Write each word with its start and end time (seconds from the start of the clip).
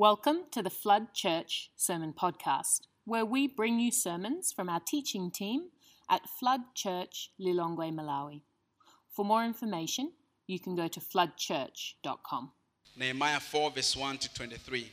Welcome 0.00 0.44
to 0.52 0.62
the 0.62 0.70
Flood 0.70 1.12
Church 1.12 1.72
Sermon 1.76 2.14
Podcast, 2.14 2.86
where 3.04 3.26
we 3.26 3.46
bring 3.46 3.78
you 3.78 3.92
sermons 3.92 4.50
from 4.50 4.70
our 4.70 4.80
teaching 4.80 5.30
team 5.30 5.64
at 6.08 6.26
Flood 6.26 6.60
Church 6.74 7.32
Lilongwe, 7.38 7.92
Malawi. 7.92 8.40
For 9.14 9.26
more 9.26 9.44
information, 9.44 10.12
you 10.46 10.58
can 10.58 10.74
go 10.74 10.88
to 10.88 11.00
floodchurch.com. 11.00 12.50
Nehemiah 12.96 13.40
4, 13.40 13.72
verse 13.72 13.94
1 13.94 14.16
to 14.16 14.32
23. 14.32 14.90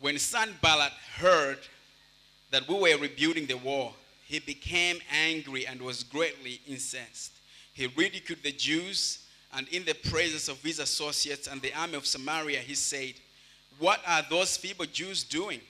When 0.00 0.18
Sanballat 0.18 0.90
heard 1.18 1.60
that 2.50 2.68
we 2.68 2.74
were 2.74 2.98
rebuilding 2.98 3.46
the 3.46 3.58
wall, 3.58 3.94
he 4.24 4.40
became 4.40 4.98
angry 5.08 5.68
and 5.68 5.80
was 5.80 6.02
greatly 6.02 6.60
incensed. 6.66 7.30
He 7.76 7.88
ridiculed 7.88 8.42
the 8.42 8.52
Jews, 8.52 9.18
and 9.52 9.68
in 9.68 9.84
the 9.84 9.92
presence 9.92 10.48
of 10.48 10.62
his 10.62 10.78
associates 10.78 11.46
and 11.46 11.60
the 11.60 11.74
army 11.74 11.96
of 11.96 12.06
Samaria, 12.06 12.60
he 12.60 12.74
said, 12.74 13.12
What 13.78 14.00
are 14.06 14.22
those 14.30 14.56
feeble 14.56 14.86
Jews 14.86 15.22
doing? 15.22 15.60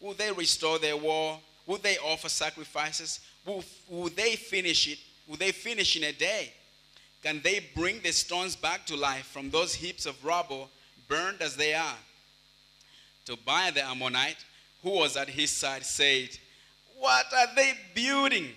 Will 0.00 0.14
they 0.14 0.32
restore 0.32 0.80
their 0.80 0.96
wall? 0.96 1.40
Will 1.68 1.78
they 1.78 1.98
offer 1.98 2.28
sacrifices? 2.28 3.20
Will, 3.46 3.62
will 3.88 4.10
they 4.10 4.34
finish 4.34 4.88
it? 4.88 4.98
Will 5.28 5.36
they 5.36 5.52
finish 5.52 5.96
in 5.96 6.02
a 6.02 6.12
day? 6.12 6.52
Can 7.22 7.40
they 7.44 7.64
bring 7.76 8.00
the 8.00 8.10
stones 8.10 8.56
back 8.56 8.84
to 8.86 8.96
life 8.96 9.26
from 9.26 9.50
those 9.50 9.72
heaps 9.72 10.06
of 10.06 10.24
rubble, 10.24 10.68
burned 11.06 11.42
as 11.42 11.54
they 11.54 11.74
are? 11.74 11.98
Tobiah 13.24 13.70
the 13.70 13.84
Ammonite, 13.84 14.44
who 14.82 14.90
was 14.90 15.16
at 15.16 15.28
his 15.28 15.52
side, 15.52 15.84
said, 15.84 16.30
What 16.98 17.26
are 17.32 17.54
they 17.54 17.74
building? 17.94 18.48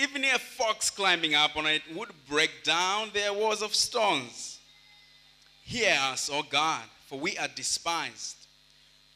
Even 0.00 0.24
a 0.24 0.38
fox 0.38 0.88
climbing 0.88 1.34
up 1.34 1.56
on 1.56 1.66
it 1.66 1.82
would 1.94 2.08
break 2.26 2.64
down 2.64 3.10
their 3.12 3.34
walls 3.34 3.60
of 3.60 3.74
stones. 3.74 4.58
Hear 5.62 5.94
us, 6.00 6.30
O 6.32 6.42
God, 6.42 6.84
for 7.06 7.18
we 7.18 7.36
are 7.36 7.48
despised. 7.48 8.36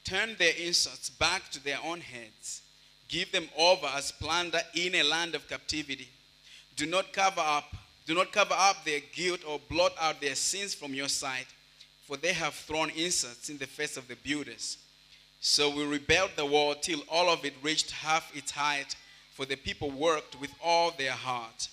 Turn 0.05 0.37
their 0.39 0.53
insults 0.59 1.09
back 1.09 1.51
to 1.53 1.65
their 1.65 1.79
own 1.83 2.03
heads. 2.03 2.61
Give 3.09 3.33
them 3.33 3.49
over 3.57 3.87
as 3.87 4.13
plunder 4.13 4.61
in 4.75 4.95
a 4.97 5.03
land 5.03 5.35
of 5.35 5.49
captivity. 5.49 6.09
Do 6.77 6.85
not 6.85 7.15
cover 7.15 7.41
up, 7.41 7.75
do 8.07 8.15
not 8.15 8.31
cover 8.31 8.55
up 8.55 8.85
their 8.85 9.01
guilt 9.15 9.41
or 9.49 9.61
blot 9.71 9.93
out 9.99 10.21
their 10.21 10.35
sins 10.35 10.75
from 10.75 10.93
your 10.93 11.09
sight, 11.09 11.47
for 12.07 12.19
they 12.19 12.35
have 12.35 12.53
thrown 12.53 12.91
insults 12.91 13.49
in 13.49 13.57
the 13.57 13.67
face 13.67 13.97
of 13.97 14.07
the 14.07 14.17
builders. 14.17 14.77
So 15.41 15.75
we 15.75 15.85
rebuilt 15.85 16.37
the 16.37 16.45
wall 16.45 16.75
till 16.75 17.01
all 17.11 17.31
of 17.31 17.43
it 17.45 17.55
reached 17.63 17.91
half 17.91 18.31
its 18.37 18.51
height, 18.51 18.97
for 19.35 19.45
the 19.45 19.57
people 19.57 19.91
worked 19.91 20.41
with 20.41 20.51
all 20.63 20.93
their 20.93 21.13
heart. 21.13 21.69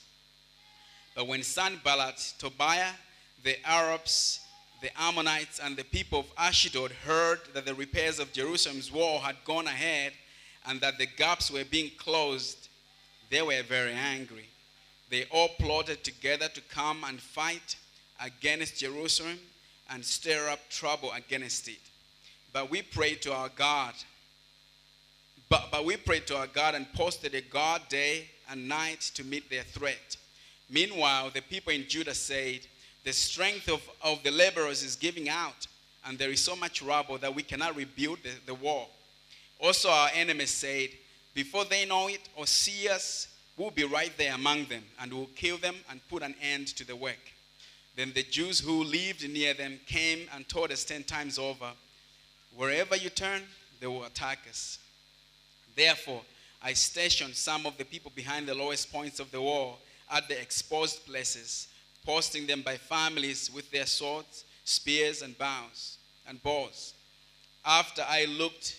But 1.16 1.28
when 1.28 1.44
Sanballat, 1.44 2.34
Tobiah, 2.40 2.94
the 3.44 3.56
Arabs, 3.67 4.40
the 4.81 4.90
Ammonites, 5.00 5.59
and 5.59 5.78
the 5.78 5.84
people 5.84 6.22
of 6.22 6.26
Ashdod 6.38 6.92
heard 6.92 7.39
that 7.54 7.66
the 7.66 7.76
repairs 7.76 8.17
of 8.20 8.34
Jerusalem's 8.34 8.92
wall 8.92 9.20
had 9.20 9.36
gone 9.45 9.67
ahead 9.67 10.14
and 10.66 10.82
that 10.82 10.98
the 10.98 11.06
gaps 11.06 11.52
were 11.52 11.64
being 11.64 11.92
closed, 11.98 12.67
they 13.30 13.44
were 13.44 13.62
very 13.62 13.94
angry. 13.94 14.50
They 15.12 15.26
all 15.26 15.50
plotted 15.59 16.04
together 16.04 16.48
to 16.48 16.62
come 16.62 17.04
and 17.04 17.22
fight 17.22 17.76
against 18.23 18.80
Jerusalem 18.80 19.38
and 19.92 20.04
stir 20.04 20.50
up 20.50 20.67
trouble 20.70 21.12
against 21.12 21.67
it. 21.67 21.80
But 22.54 22.72
we 22.72 22.82
prayed 22.82 23.22
to 23.23 23.34
our 23.34 23.50
God. 23.50 23.94
But, 25.81 25.87
we 25.87 25.97
prayed 25.97 26.27
to 26.27 26.37
our 26.37 26.45
God 26.45 26.75
and 26.75 26.93
posted 26.93 27.33
a 27.33 27.41
guard 27.41 27.81
day 27.89 28.29
and 28.51 28.67
night 28.67 29.01
to 29.15 29.23
meet 29.23 29.49
their 29.49 29.63
threat. 29.63 30.15
Meanwhile, 30.69 31.31
the 31.31 31.41
people 31.41 31.73
in 31.73 31.87
Judah 31.87 32.13
said, 32.13 32.59
The 33.03 33.11
strength 33.11 33.67
of, 33.67 33.81
of 34.03 34.21
the 34.21 34.29
laborers 34.29 34.83
is 34.83 34.95
giving 34.95 35.27
out, 35.27 35.65
and 36.05 36.19
there 36.19 36.29
is 36.29 36.39
so 36.39 36.55
much 36.55 36.83
rubble 36.83 37.17
that 37.17 37.33
we 37.33 37.41
cannot 37.41 37.75
rebuild 37.75 38.19
the, 38.21 38.29
the 38.45 38.53
wall. 38.53 38.91
Also, 39.59 39.89
our 39.89 40.11
enemies 40.14 40.52
said, 40.52 40.89
Before 41.33 41.65
they 41.65 41.87
know 41.87 42.09
it 42.09 42.30
or 42.36 42.45
see 42.45 42.87
us, 42.87 43.30
we'll 43.58 43.71
be 43.71 43.83
right 43.83 44.15
there 44.20 44.36
among 44.36 44.65
them, 44.65 44.83
and 44.99 45.11
we'll 45.11 45.31
kill 45.36 45.58
them 45.58 45.77
and 45.89 45.99
put 46.09 46.21
an 46.21 46.36
end 46.43 46.67
to 46.67 46.86
the 46.86 46.95
work. 46.95 47.31
Then 47.95 48.11
the 48.14 48.21
Jews 48.21 48.59
who 48.59 48.83
lived 48.83 49.27
near 49.27 49.55
them 49.55 49.80
came 49.87 50.27
and 50.36 50.47
told 50.47 50.71
us 50.71 50.86
ten 50.86 51.03
times 51.03 51.39
over, 51.39 51.71
Wherever 52.55 52.95
you 52.95 53.09
turn, 53.09 53.41
they 53.80 53.87
will 53.87 54.03
attack 54.03 54.41
us. 54.47 54.77
Therefore, 55.76 56.21
I 56.61 56.73
stationed 56.73 57.36
some 57.36 57.65
of 57.65 57.77
the 57.77 57.86
people 57.86 58.11
behind 58.15 58.48
the 58.48 58.54
lowest 58.55 58.92
points 58.92 59.20
of 59.20 59.32
the 59.32 59.42
wall 59.42 59.80
at 60.11 60.27
the 60.27 60.39
exposed 60.39 61.05
places, 61.05 61.67
posting 62.05 62.45
them 62.45 62.61
by 62.61 62.77
families 62.77 63.49
with 63.54 63.71
their 63.71 63.86
swords, 63.86 64.45
spears, 64.64 65.21
and 65.21 65.37
bows 65.37 65.98
and 66.27 66.42
bows. 66.43 66.93
After 67.65 68.04
I 68.08 68.26
looked 68.26 68.77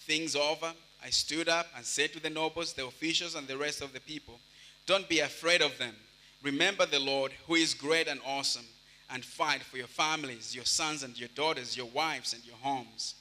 things 0.00 0.36
over, 0.36 0.72
I 1.04 1.10
stood 1.10 1.48
up 1.48 1.66
and 1.76 1.84
said 1.84 2.12
to 2.12 2.20
the 2.20 2.30
nobles, 2.30 2.72
the 2.72 2.86
officials, 2.86 3.34
and 3.34 3.46
the 3.46 3.56
rest 3.56 3.82
of 3.82 3.92
the 3.92 4.00
people, 4.00 4.40
Don't 4.86 5.08
be 5.08 5.20
afraid 5.20 5.62
of 5.62 5.78
them. 5.78 5.94
Remember 6.42 6.86
the 6.86 7.00
Lord, 7.00 7.32
who 7.46 7.54
is 7.54 7.74
great 7.74 8.08
and 8.08 8.20
awesome, 8.24 8.66
and 9.10 9.24
fight 9.24 9.62
for 9.62 9.76
your 9.76 9.86
families, 9.86 10.54
your 10.54 10.64
sons 10.64 11.02
and 11.02 11.18
your 11.18 11.28
daughters, 11.34 11.76
your 11.76 11.86
wives 11.86 12.32
and 12.32 12.44
your 12.44 12.56
homes. 12.56 13.14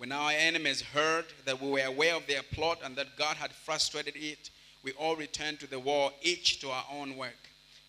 When 0.00 0.12
our 0.12 0.30
enemies 0.30 0.80
heard 0.80 1.26
that 1.44 1.60
we 1.60 1.68
were 1.68 1.84
aware 1.84 2.14
of 2.14 2.26
their 2.26 2.42
plot 2.42 2.78
and 2.82 2.96
that 2.96 3.18
God 3.18 3.36
had 3.36 3.52
frustrated 3.52 4.14
it, 4.16 4.48
we 4.82 4.92
all 4.92 5.14
returned 5.14 5.60
to 5.60 5.66
the 5.66 5.78
wall, 5.78 6.12
each 6.22 6.58
to 6.60 6.70
our 6.70 6.86
own 6.90 7.18
work. 7.18 7.36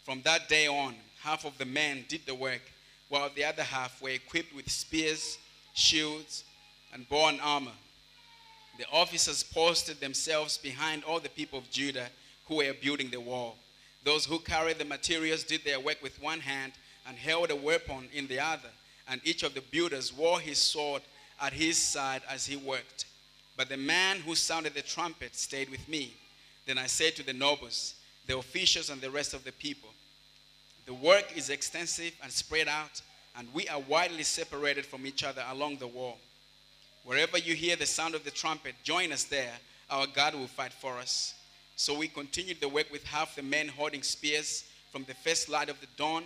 From 0.03 0.21
that 0.23 0.49
day 0.49 0.67
on, 0.67 0.95
half 1.21 1.45
of 1.45 1.57
the 1.57 1.63
men 1.63 2.03
did 2.09 2.25
the 2.25 2.35
work, 2.35 2.63
while 3.07 3.29
the 3.33 3.45
other 3.45 3.63
half 3.63 4.01
were 4.01 4.09
equipped 4.09 4.53
with 4.53 4.69
spears, 4.69 5.37
shields, 5.73 6.43
and 6.93 7.07
bone 7.07 7.39
armor. 7.41 7.71
The 8.77 8.87
officers 8.91 9.41
posted 9.41 10.01
themselves 10.01 10.57
behind 10.57 11.05
all 11.05 11.21
the 11.21 11.29
people 11.29 11.59
of 11.59 11.71
Judah 11.71 12.09
who 12.49 12.57
were 12.57 12.73
building 12.73 13.09
the 13.09 13.21
wall. 13.21 13.55
Those 14.03 14.25
who 14.25 14.39
carried 14.39 14.79
the 14.79 14.83
materials 14.83 15.45
did 15.45 15.63
their 15.63 15.79
work 15.79 16.03
with 16.03 16.21
one 16.21 16.41
hand 16.41 16.73
and 17.07 17.15
held 17.15 17.51
a 17.51 17.55
weapon 17.55 18.09
in 18.11 18.27
the 18.27 18.41
other, 18.41 18.71
and 19.07 19.21
each 19.23 19.43
of 19.43 19.53
the 19.53 19.61
builders 19.61 20.11
wore 20.11 20.41
his 20.41 20.57
sword 20.57 21.03
at 21.41 21.53
his 21.53 21.77
side 21.77 22.21
as 22.29 22.45
he 22.45 22.55
worked. 22.55 23.05
But 23.57 23.69
the 23.69 23.77
man 23.77 24.19
who 24.19 24.35
sounded 24.35 24.73
the 24.73 24.81
trumpet 24.81 25.35
stayed 25.35 25.69
with 25.69 25.87
me. 25.89 26.13
Then 26.65 26.77
I 26.77 26.87
said 26.87 27.15
to 27.15 27.25
the 27.25 27.33
nobles, 27.33 27.95
the 28.27 28.37
officials, 28.37 28.89
and 28.89 29.01
the 29.01 29.11
rest 29.11 29.33
of 29.33 29.43
the 29.43 29.51
people, 29.51 29.89
The 30.85 30.93
work 30.93 31.35
is 31.35 31.49
extensive 31.49 32.13
and 32.23 32.31
spread 32.31 32.67
out, 32.67 33.01
and 33.35 33.47
we 33.53 33.67
are 33.67 33.79
widely 33.79 34.23
separated 34.23 34.85
from 34.85 35.05
each 35.05 35.23
other 35.23 35.43
along 35.49 35.77
the 35.77 35.87
wall. 35.87 36.17
Wherever 37.03 37.37
you 37.37 37.55
hear 37.55 37.75
the 37.75 37.85
sound 37.85 38.15
of 38.15 38.23
the 38.23 38.31
trumpet, 38.31 38.75
join 38.83 39.11
us 39.11 39.23
there. 39.23 39.53
Our 39.89 40.07
God 40.07 40.35
will 40.35 40.47
fight 40.47 40.73
for 40.73 40.97
us. 40.97 41.33
So 41.75 41.97
we 41.97 42.07
continued 42.07 42.61
the 42.61 42.69
work 42.69 42.91
with 42.91 43.03
half 43.05 43.35
the 43.35 43.41
men 43.41 43.67
holding 43.67 44.03
spears 44.03 44.65
from 44.91 45.03
the 45.05 45.15
first 45.15 45.49
light 45.49 45.69
of 45.69 45.79
the 45.81 45.87
dawn 45.97 46.23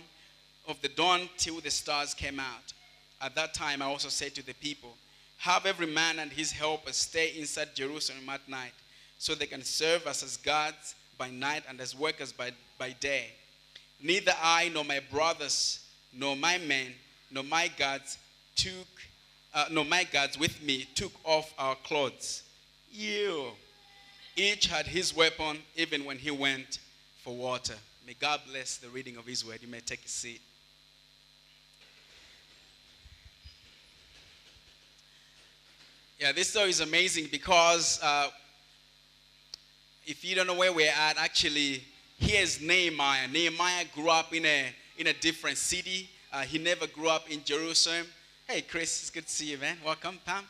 of 0.66 0.80
the 0.82 0.88
dawn 0.88 1.28
till 1.36 1.60
the 1.60 1.70
stars 1.70 2.14
came 2.14 2.40
out. 2.40 2.72
At 3.20 3.34
that 3.36 3.54
time 3.54 3.80
I 3.80 3.86
also 3.86 4.08
said 4.08 4.34
to 4.34 4.44
the 4.44 4.54
people, 4.54 4.96
Have 5.38 5.66
every 5.66 5.86
man 5.86 6.18
and 6.18 6.30
his 6.30 6.52
helper 6.52 6.92
stay 6.92 7.32
inside 7.38 7.74
Jerusalem 7.74 8.28
at 8.28 8.48
night, 8.48 8.72
so 9.18 9.34
they 9.34 9.46
can 9.46 9.62
serve 9.62 10.06
us 10.06 10.22
as 10.22 10.36
guards 10.36 10.94
by 11.18 11.30
night 11.30 11.62
and 11.68 11.80
as 11.80 11.96
workers 11.96 12.32
by, 12.32 12.52
by 12.78 12.92
day. 13.00 13.26
Neither 14.02 14.32
I 14.42 14.70
nor 14.74 14.84
my 14.84 15.00
brothers, 15.10 15.80
nor 16.12 16.36
my 16.36 16.58
men, 16.58 16.92
nor 17.30 17.44
my 17.44 17.68
guards 17.78 18.18
took 18.54 18.86
uh, 19.56 19.64
no, 19.70 19.82
my 19.84 20.04
guards 20.04 20.38
with 20.38 20.62
me 20.62 20.86
took 20.94 21.12
off 21.24 21.54
our 21.58 21.76
clothes. 21.76 22.42
You. 22.92 23.46
Each 24.36 24.66
had 24.66 24.86
his 24.86 25.16
weapon 25.16 25.60
even 25.76 26.04
when 26.04 26.18
he 26.18 26.30
went 26.30 26.78
for 27.24 27.34
water. 27.34 27.72
May 28.06 28.12
God 28.20 28.42
bless 28.50 28.76
the 28.76 28.90
reading 28.90 29.16
of 29.16 29.24
his 29.24 29.46
word. 29.46 29.60
You 29.62 29.68
may 29.68 29.80
take 29.80 30.04
a 30.04 30.08
seat. 30.08 30.42
Yeah, 36.18 36.32
this 36.32 36.48
story 36.48 36.70
is 36.70 36.80
amazing 36.80 37.28
because 37.30 38.00
uh, 38.02 38.28
if 40.06 40.24
you 40.24 40.34
don't 40.34 40.46
know 40.46 40.54
where 40.54 40.72
we're 40.72 40.90
at, 40.90 41.18
actually, 41.18 41.84
here's 42.18 42.58
Nehemiah. 42.58 43.28
Nehemiah 43.28 43.84
grew 43.94 44.08
up 44.08 44.34
in 44.34 44.46
a, 44.46 44.72
in 44.96 45.08
a 45.08 45.12
different 45.12 45.58
city. 45.58 46.08
Uh, 46.32 46.40
he 46.40 46.56
never 46.56 46.86
grew 46.86 47.10
up 47.10 47.30
in 47.30 47.44
Jerusalem. 47.44 48.06
Hey, 48.48 48.62
Chris, 48.62 49.02
it's 49.02 49.10
good 49.10 49.26
to 49.26 49.30
see 49.30 49.50
you, 49.50 49.58
man. 49.58 49.76
Welcome, 49.84 50.18
Pam. 50.24 50.44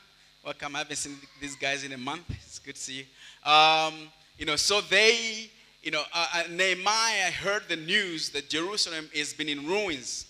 Welcome. 0.44 0.76
I 0.76 0.78
haven't 0.78 0.98
seen 0.98 1.16
these 1.40 1.56
guys 1.56 1.82
in 1.82 1.90
a 1.90 1.98
month. 1.98 2.22
It's 2.30 2.60
good 2.60 2.76
to 2.76 2.80
see 2.80 3.04
you. 3.44 3.50
Um, 3.50 3.94
you 4.38 4.46
know, 4.46 4.54
so 4.54 4.80
they, 4.82 5.50
you 5.82 5.90
know, 5.90 6.02
uh, 6.14 6.26
uh, 6.32 6.42
Nehemiah 6.48 7.32
heard 7.32 7.64
the 7.68 7.74
news 7.74 8.30
that 8.30 8.48
Jerusalem 8.48 9.10
has 9.16 9.34
been 9.34 9.48
in 9.48 9.66
ruins 9.66 10.26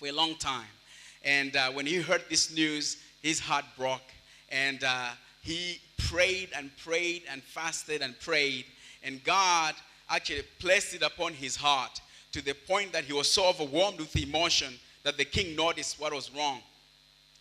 for 0.00 0.08
a 0.08 0.12
long 0.12 0.34
time. 0.34 0.66
And 1.24 1.54
uh, 1.54 1.70
when 1.70 1.86
he 1.86 2.00
heard 2.00 2.24
this 2.28 2.52
news, 2.52 2.96
his 3.22 3.38
heart 3.38 3.66
broke. 3.78 4.02
And 4.52 4.84
uh, 4.84 5.08
he 5.40 5.80
prayed 5.98 6.50
and 6.54 6.70
prayed 6.76 7.22
and 7.30 7.42
fasted 7.42 8.02
and 8.02 8.18
prayed. 8.20 8.66
And 9.02 9.24
God 9.24 9.74
actually 10.08 10.42
placed 10.60 10.94
it 10.94 11.02
upon 11.02 11.32
his 11.32 11.56
heart 11.56 12.00
to 12.32 12.44
the 12.44 12.54
point 12.54 12.92
that 12.92 13.04
he 13.04 13.12
was 13.12 13.28
so 13.28 13.46
overwhelmed 13.46 13.98
with 13.98 14.14
emotion 14.16 14.74
that 15.02 15.16
the 15.16 15.24
king 15.24 15.56
noticed 15.56 15.98
what 15.98 16.12
was 16.12 16.30
wrong. 16.34 16.60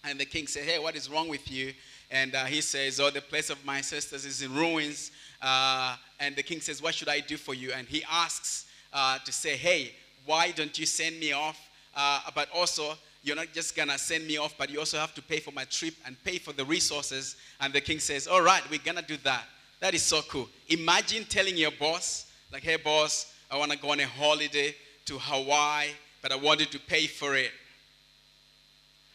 And 0.04 0.20
the 0.20 0.26
king 0.26 0.48
said, 0.48 0.64
Hey, 0.64 0.80
what 0.80 0.96
is 0.96 1.10
wrong 1.10 1.28
with 1.28 1.52
you? 1.52 1.74
And 2.10 2.34
uh, 2.34 2.46
he 2.46 2.62
says, 2.62 3.00
Oh, 3.00 3.10
the 3.10 3.22
place 3.22 3.50
of 3.50 3.64
my 3.66 3.82
sisters 3.82 4.26
is 4.26 4.42
in 4.42 4.54
ruins. 4.54 5.12
Uh, 5.42 5.96
and 6.20 6.36
the 6.36 6.44
king 6.44 6.62
says, 6.62 6.82
What 6.82 6.96
should 6.96 7.10
I 7.10 7.20
do 7.20 7.38
for 7.38 7.54
you? 7.54 7.72
And 7.72 7.88
he 7.88 8.04
asks 8.10 8.66
uh, 8.94 9.20
to 9.20 9.32
say, 9.32 9.58
Hey, 9.58 9.94
why 10.26 10.52
don't 10.52 10.78
you 10.78 10.86
send 10.86 11.20
me 11.20 11.34
off? 11.34 11.70
Uh, 11.96 12.22
but 12.34 12.50
also, 12.54 12.96
you're 13.24 13.36
not 13.36 13.54
just 13.54 13.76
gonna 13.76 13.98
send 13.98 14.26
me 14.26 14.38
off, 14.38 14.56
but 14.58 14.70
you 14.70 14.80
also 14.80 14.98
have 14.98 15.14
to 15.14 15.22
pay 15.22 15.40
for 15.40 15.52
my 15.52 15.66
trip 15.66 15.94
and 16.06 16.22
pay 16.24 16.38
for 16.38 16.54
the 16.54 16.66
resources. 16.66 17.36
And 17.60 17.72
the 17.72 17.82
king 17.82 18.00
says, 18.00 18.28
All 18.28 18.42
right, 18.42 18.64
we're 18.70 18.80
gonna 18.84 19.04
do 19.04 19.18
that. 19.24 19.46
That 19.80 19.94
is 19.94 20.02
so 20.04 20.22
cool. 20.24 20.50
Imagine 20.70 21.26
telling 21.26 21.56
your 21.56 21.72
boss, 21.72 22.32
like, 22.52 22.64
Hey, 22.64 22.78
boss, 22.78 23.34
I 23.50 23.58
wanna 23.58 23.76
go 23.76 23.92
on 23.92 24.00
a 24.00 24.08
holiday 24.08 24.76
to 25.06 25.20
Hawaii, 25.20 25.90
but 26.22 26.32
I 26.32 26.36
wanted 26.36 26.72
to 26.72 26.80
pay 26.80 27.08
for 27.08 27.36
it. 27.36 27.52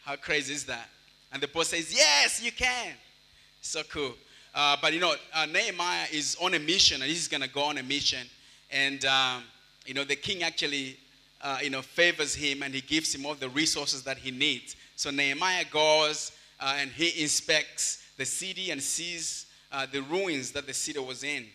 How 0.04 0.16
crazy 0.16 0.54
is 0.54 0.64
that? 0.66 0.88
And 1.32 1.42
the 1.42 1.48
boss 1.48 1.68
says, 1.68 1.92
Yes, 1.92 2.40
you 2.42 2.52
can. 2.52 2.94
So 3.60 3.82
cool. 3.84 4.14
Uh, 4.54 4.76
but 4.80 4.94
you 4.94 5.00
know, 5.00 5.14
uh, 5.34 5.46
Nehemiah 5.46 6.06
is 6.12 6.36
on 6.40 6.54
a 6.54 6.58
mission, 6.58 7.02
and 7.02 7.10
he's 7.10 7.28
gonna 7.28 7.48
go 7.48 7.62
on 7.62 7.76
a 7.78 7.82
mission. 7.82 8.26
And 8.70 9.04
um, 9.04 9.42
you 9.84 9.94
know, 9.94 10.04
the 10.04 10.16
king 10.16 10.42
actually, 10.42 10.96
uh, 11.42 11.58
you 11.62 11.70
know, 11.70 11.82
favors 11.82 12.34
him, 12.34 12.62
and 12.62 12.74
he 12.74 12.80
gives 12.80 13.14
him 13.14 13.26
all 13.26 13.34
the 13.34 13.48
resources 13.48 14.02
that 14.04 14.18
he 14.18 14.30
needs. 14.30 14.76
So 14.96 15.10
Nehemiah 15.10 15.64
goes 15.70 16.32
uh, 16.60 16.76
and 16.78 16.90
he 16.90 17.22
inspects 17.22 18.02
the 18.16 18.24
city 18.24 18.70
and 18.70 18.82
sees 18.82 19.46
uh, 19.72 19.86
the 19.90 20.02
ruins 20.02 20.52
that 20.52 20.66
the 20.66 20.74
city 20.74 20.98
was 20.98 21.22
in. 21.22 21.46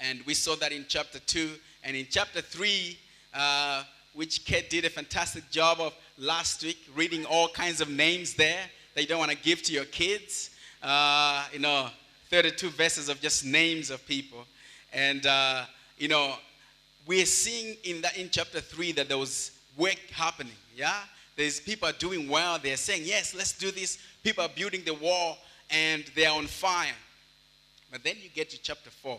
And 0.00 0.20
we 0.26 0.34
saw 0.34 0.54
that 0.56 0.72
in 0.72 0.84
chapter 0.88 1.18
two, 1.20 1.52
and 1.82 1.96
in 1.96 2.06
chapter 2.10 2.40
three, 2.40 2.98
uh, 3.34 3.82
which 4.14 4.44
Kate 4.44 4.68
did 4.68 4.84
a 4.84 4.90
fantastic 4.90 5.50
job 5.50 5.80
of 5.80 5.94
last 6.18 6.62
week, 6.62 6.78
reading 6.94 7.24
all 7.24 7.48
kinds 7.48 7.80
of 7.80 7.88
names 7.88 8.34
there 8.34 8.60
that 8.94 9.02
you 9.02 9.08
don't 9.08 9.18
want 9.18 9.30
to 9.30 9.36
give 9.38 9.62
to 9.62 9.72
your 9.72 9.84
kids. 9.86 10.50
Uh, 10.82 11.44
you 11.52 11.58
know, 11.58 11.88
32 12.30 12.70
verses 12.70 13.08
of 13.08 13.20
just 13.20 13.44
names 13.44 13.90
of 13.90 14.04
people. 14.06 14.44
And, 14.92 15.24
uh, 15.26 15.64
you 15.96 16.08
know, 16.08 16.34
we're 17.08 17.26
seeing 17.26 17.74
in, 17.84 18.02
that, 18.02 18.18
in 18.18 18.28
chapter 18.30 18.60
3 18.60 18.92
that 18.92 19.08
there 19.08 19.16
was 19.16 19.52
work 19.78 19.98
happening. 20.12 20.52
Yeah? 20.76 20.94
There's 21.36 21.58
people 21.58 21.88
are 21.88 21.92
doing 21.92 22.28
well. 22.28 22.58
They're 22.62 22.76
saying, 22.76 23.02
yes, 23.04 23.34
let's 23.34 23.56
do 23.56 23.70
this. 23.70 23.98
People 24.22 24.44
are 24.44 24.50
building 24.54 24.82
the 24.84 24.92
wall 24.92 25.38
and 25.70 26.04
they're 26.14 26.30
on 26.30 26.46
fire. 26.46 26.94
But 27.90 28.04
then 28.04 28.16
you 28.22 28.28
get 28.28 28.50
to 28.50 28.60
chapter 28.60 28.90
4, 28.90 29.18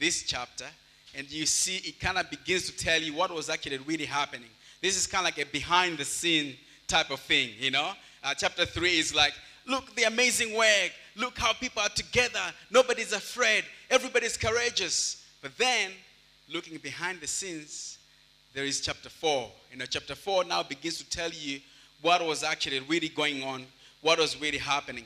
this 0.00 0.24
chapter, 0.24 0.66
and 1.14 1.30
you 1.30 1.46
see 1.46 1.76
it 1.76 2.00
kind 2.00 2.18
of 2.18 2.28
begins 2.28 2.68
to 2.68 2.76
tell 2.76 3.00
you 3.00 3.14
what 3.14 3.32
was 3.32 3.48
actually 3.48 3.78
really 3.78 4.06
happening. 4.06 4.48
This 4.80 4.96
is 4.96 5.06
kind 5.06 5.24
of 5.24 5.36
like 5.36 5.46
a 5.46 5.48
behind 5.48 5.98
the 5.98 6.04
scene 6.04 6.56
type 6.88 7.10
of 7.12 7.20
thing, 7.20 7.50
you 7.56 7.70
know? 7.70 7.92
Uh, 8.24 8.34
chapter 8.34 8.64
3 8.64 8.98
is 8.98 9.14
like, 9.14 9.34
look 9.68 9.94
the 9.94 10.04
amazing 10.04 10.56
work. 10.56 10.90
Look 11.14 11.38
how 11.38 11.52
people 11.52 11.82
are 11.82 11.88
together. 11.90 12.40
Nobody's 12.72 13.12
afraid. 13.12 13.64
Everybody's 13.90 14.36
courageous. 14.36 15.24
But 15.40 15.56
then, 15.56 15.92
looking 16.48 16.78
behind 16.78 17.20
the 17.20 17.26
scenes, 17.26 17.98
there 18.54 18.64
is 18.64 18.80
chapter 18.80 19.08
4. 19.08 19.50
You 19.70 19.78
know, 19.78 19.86
chapter 19.86 20.14
4 20.14 20.44
now 20.44 20.62
begins 20.62 20.98
to 20.98 21.08
tell 21.08 21.30
you 21.30 21.60
what 22.00 22.24
was 22.24 22.42
actually 22.42 22.80
really 22.80 23.08
going 23.08 23.42
on, 23.42 23.66
what 24.00 24.18
was 24.18 24.40
really 24.40 24.58
happening. 24.58 25.04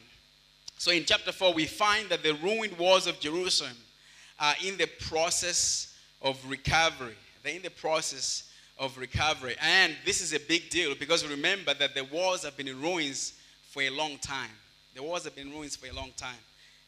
So 0.79 0.91
in 0.91 1.05
chapter 1.05 1.33
4, 1.33 1.55
we 1.55 1.67
find 1.67 2.09
that 2.09 2.23
the 2.23 2.35
ruined 2.35 2.77
walls 2.79 3.07
of 3.07 3.21
Jerusalem 3.21 3.77
are 4.39 4.55
in 4.65 4.77
the 4.77 4.87
process 4.87 5.95
of 6.23 6.39
recovery. 6.49 7.17
They're 7.43 7.57
in 7.57 7.63
the 7.63 7.71
process 7.71 8.51
of 8.79 8.99
recovery. 8.99 9.57
And 9.61 9.95
this 10.05 10.21
is 10.21 10.33
a 10.33 10.41
big 10.41 10.69
deal 10.69 10.95
because 10.95 11.27
remember 11.27 11.73
that 11.75 11.95
the 11.95 12.05
walls 12.05 12.45
have 12.45 12.57
been 12.57 12.69
in 12.69 12.81
ruins 12.81 13.35
for 13.71 13.83
a 13.83 13.91
long 13.91 14.19
time. 14.19 14.51
The 14.95 15.03
walls 15.03 15.25
have 15.25 15.35
been 15.35 15.49
in 15.49 15.53
ruins 15.53 15.77
for 15.77 15.87
a 15.87 15.93
long 15.93 16.13
time. 16.17 16.39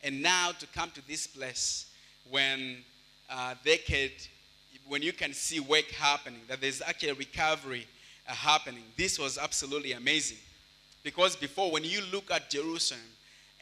And 0.03 0.23
now 0.23 0.53
to 0.59 0.67
come 0.69 0.91
to 0.93 1.07
this 1.07 1.27
place 1.27 1.87
when 2.31 2.79
uh, 3.31 3.55
they 3.65 3.79
could, 3.79 4.13
when 4.89 5.03
you 5.03 5.13
can 5.13 5.33
see 5.33 5.61
work 5.61 5.91
happening, 5.91 6.41
that 6.49 6.61
there's 6.61 6.83
actually 6.83 7.11
a 7.11 7.15
recovery 7.15 7.87
uh, 8.29 8.33
happening, 8.33 8.83
this 8.97 9.19
was 9.19 9.39
absolutely 9.39 9.93
amazing. 9.93 10.39
Because 11.03 11.37
before, 11.37 11.71
when 11.71 11.85
you 11.85 12.03
look 12.13 12.31
at 12.31 12.51
Jerusalem 12.51 13.01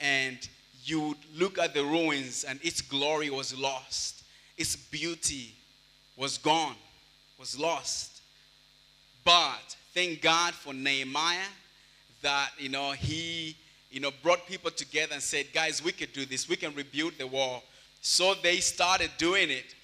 and 0.00 0.38
you 0.84 1.16
look 1.34 1.58
at 1.58 1.74
the 1.74 1.84
ruins 1.84 2.44
and 2.44 2.58
its 2.62 2.80
glory 2.80 3.30
was 3.30 3.56
lost, 3.56 4.22
its 4.56 4.76
beauty 4.76 5.54
was 6.16 6.38
gone, 6.38 6.76
was 7.38 7.58
lost. 7.58 8.20
But 9.24 9.76
thank 9.92 10.22
God 10.22 10.54
for 10.54 10.72
Nehemiah 10.72 11.38
that, 12.22 12.50
you 12.58 12.68
know, 12.68 12.92
he, 12.92 13.56
you 13.90 14.00
know, 14.00 14.10
brought 14.22 14.46
people 14.46 14.70
together 14.70 15.14
and 15.14 15.22
said, 15.22 15.46
guys, 15.52 15.82
we 15.82 15.92
could 15.92 16.12
do 16.12 16.24
this. 16.24 16.48
We 16.48 16.56
can 16.56 16.74
rebuild 16.74 17.14
the 17.18 17.26
wall. 17.26 17.62
So 18.00 18.34
they 18.34 18.58
started 18.58 19.10
doing 19.18 19.50
it. 19.50 19.74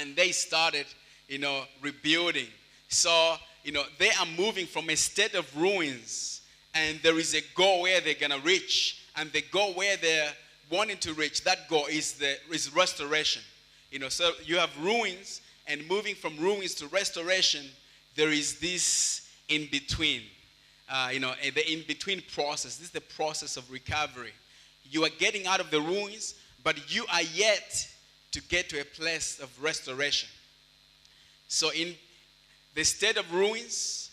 And 0.00 0.16
they 0.16 0.32
started, 0.32 0.86
you 1.28 1.38
know, 1.38 1.64
rebuilding. 1.80 2.48
So, 2.88 3.36
you 3.64 3.72
know, 3.72 3.84
they 3.98 4.10
are 4.10 4.26
moving 4.36 4.66
from 4.66 4.90
a 4.90 4.96
state 4.96 5.34
of 5.34 5.54
ruins. 5.56 6.42
And 6.74 7.00
there 7.02 7.18
is 7.18 7.34
a 7.34 7.42
goal 7.54 7.82
where 7.82 8.00
they're 8.00 8.14
going 8.14 8.32
to 8.32 8.40
reach. 8.40 9.02
And 9.16 9.32
the 9.32 9.42
goal 9.50 9.72
where 9.74 9.96
they're 9.96 10.32
wanting 10.70 10.98
to 10.98 11.14
reach, 11.14 11.44
that 11.44 11.68
goal 11.68 11.86
is, 11.86 12.14
the, 12.14 12.36
is 12.50 12.74
restoration. 12.74 13.42
You 13.90 13.98
know, 13.98 14.08
so 14.08 14.32
you 14.44 14.58
have 14.58 14.70
ruins, 14.82 15.40
and 15.68 15.86
moving 15.88 16.14
from 16.14 16.36
ruins 16.36 16.74
to 16.74 16.86
restoration, 16.88 17.64
there 18.14 18.30
is 18.30 18.58
this 18.58 19.28
in 19.48 19.68
between. 19.70 20.22
Uh, 20.88 21.10
you 21.12 21.20
know, 21.20 21.32
the 21.42 21.72
in 21.72 21.82
between 21.88 22.22
process. 22.32 22.76
This 22.76 22.88
is 22.88 22.92
the 22.92 23.00
process 23.00 23.56
of 23.56 23.70
recovery. 23.70 24.32
You 24.88 25.04
are 25.04 25.10
getting 25.18 25.46
out 25.46 25.60
of 25.60 25.70
the 25.70 25.80
ruins, 25.80 26.34
but 26.62 26.94
you 26.94 27.04
are 27.12 27.22
yet 27.22 27.88
to 28.36 28.42
get 28.42 28.68
to 28.68 28.78
a 28.78 28.84
place 28.84 29.40
of 29.40 29.48
restoration. 29.62 30.28
So, 31.48 31.70
in 31.70 31.94
the 32.74 32.84
state 32.84 33.16
of 33.16 33.32
ruins, 33.32 34.10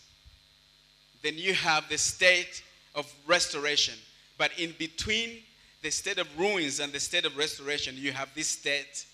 then 1.22 1.34
you 1.36 1.52
have 1.52 1.90
the 1.90 1.98
state 1.98 2.62
of 2.94 3.12
restoration. 3.26 3.92
But 4.38 4.58
in 4.58 4.72
between 4.78 5.42
the 5.82 5.90
state 5.90 6.16
of 6.16 6.26
ruins 6.38 6.80
and 6.80 6.90
the 6.90 7.00
state 7.00 7.26
of 7.26 7.36
restoration, 7.36 7.96
you 7.98 8.12
have 8.12 8.30
this 8.34 8.48
state 8.48 9.04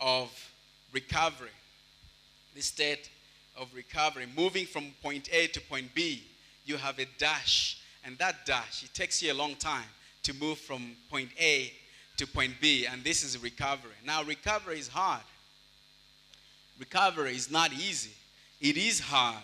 of 0.00 0.28
recovery. 0.92 1.54
This 2.52 2.66
state 2.66 3.10
of 3.56 3.72
recovery. 3.72 4.26
Moving 4.36 4.66
from 4.66 4.86
point 5.04 5.28
A 5.32 5.46
to 5.46 5.60
point 5.60 5.94
B, 5.94 6.24
you 6.64 6.78
have 6.78 6.98
a 6.98 7.06
dash. 7.16 7.80
And 8.04 8.18
that 8.18 8.44
dash, 8.44 8.82
it 8.82 8.92
takes 8.92 9.22
you 9.22 9.32
a 9.32 9.34
long 9.34 9.54
time 9.54 9.88
to 10.24 10.34
move 10.34 10.58
from 10.58 10.96
point 11.08 11.30
A 11.38 11.72
to 12.18 12.26
point 12.26 12.54
B. 12.60 12.86
And 12.86 13.02
this 13.02 13.24
is 13.24 13.42
recovery. 13.42 13.92
Now, 14.04 14.22
recovery 14.22 14.78
is 14.78 14.88
hard. 14.88 15.22
Recovery 16.78 17.34
is 17.34 17.50
not 17.50 17.72
easy. 17.72 18.12
It 18.60 18.76
is 18.76 19.00
hard. 19.00 19.42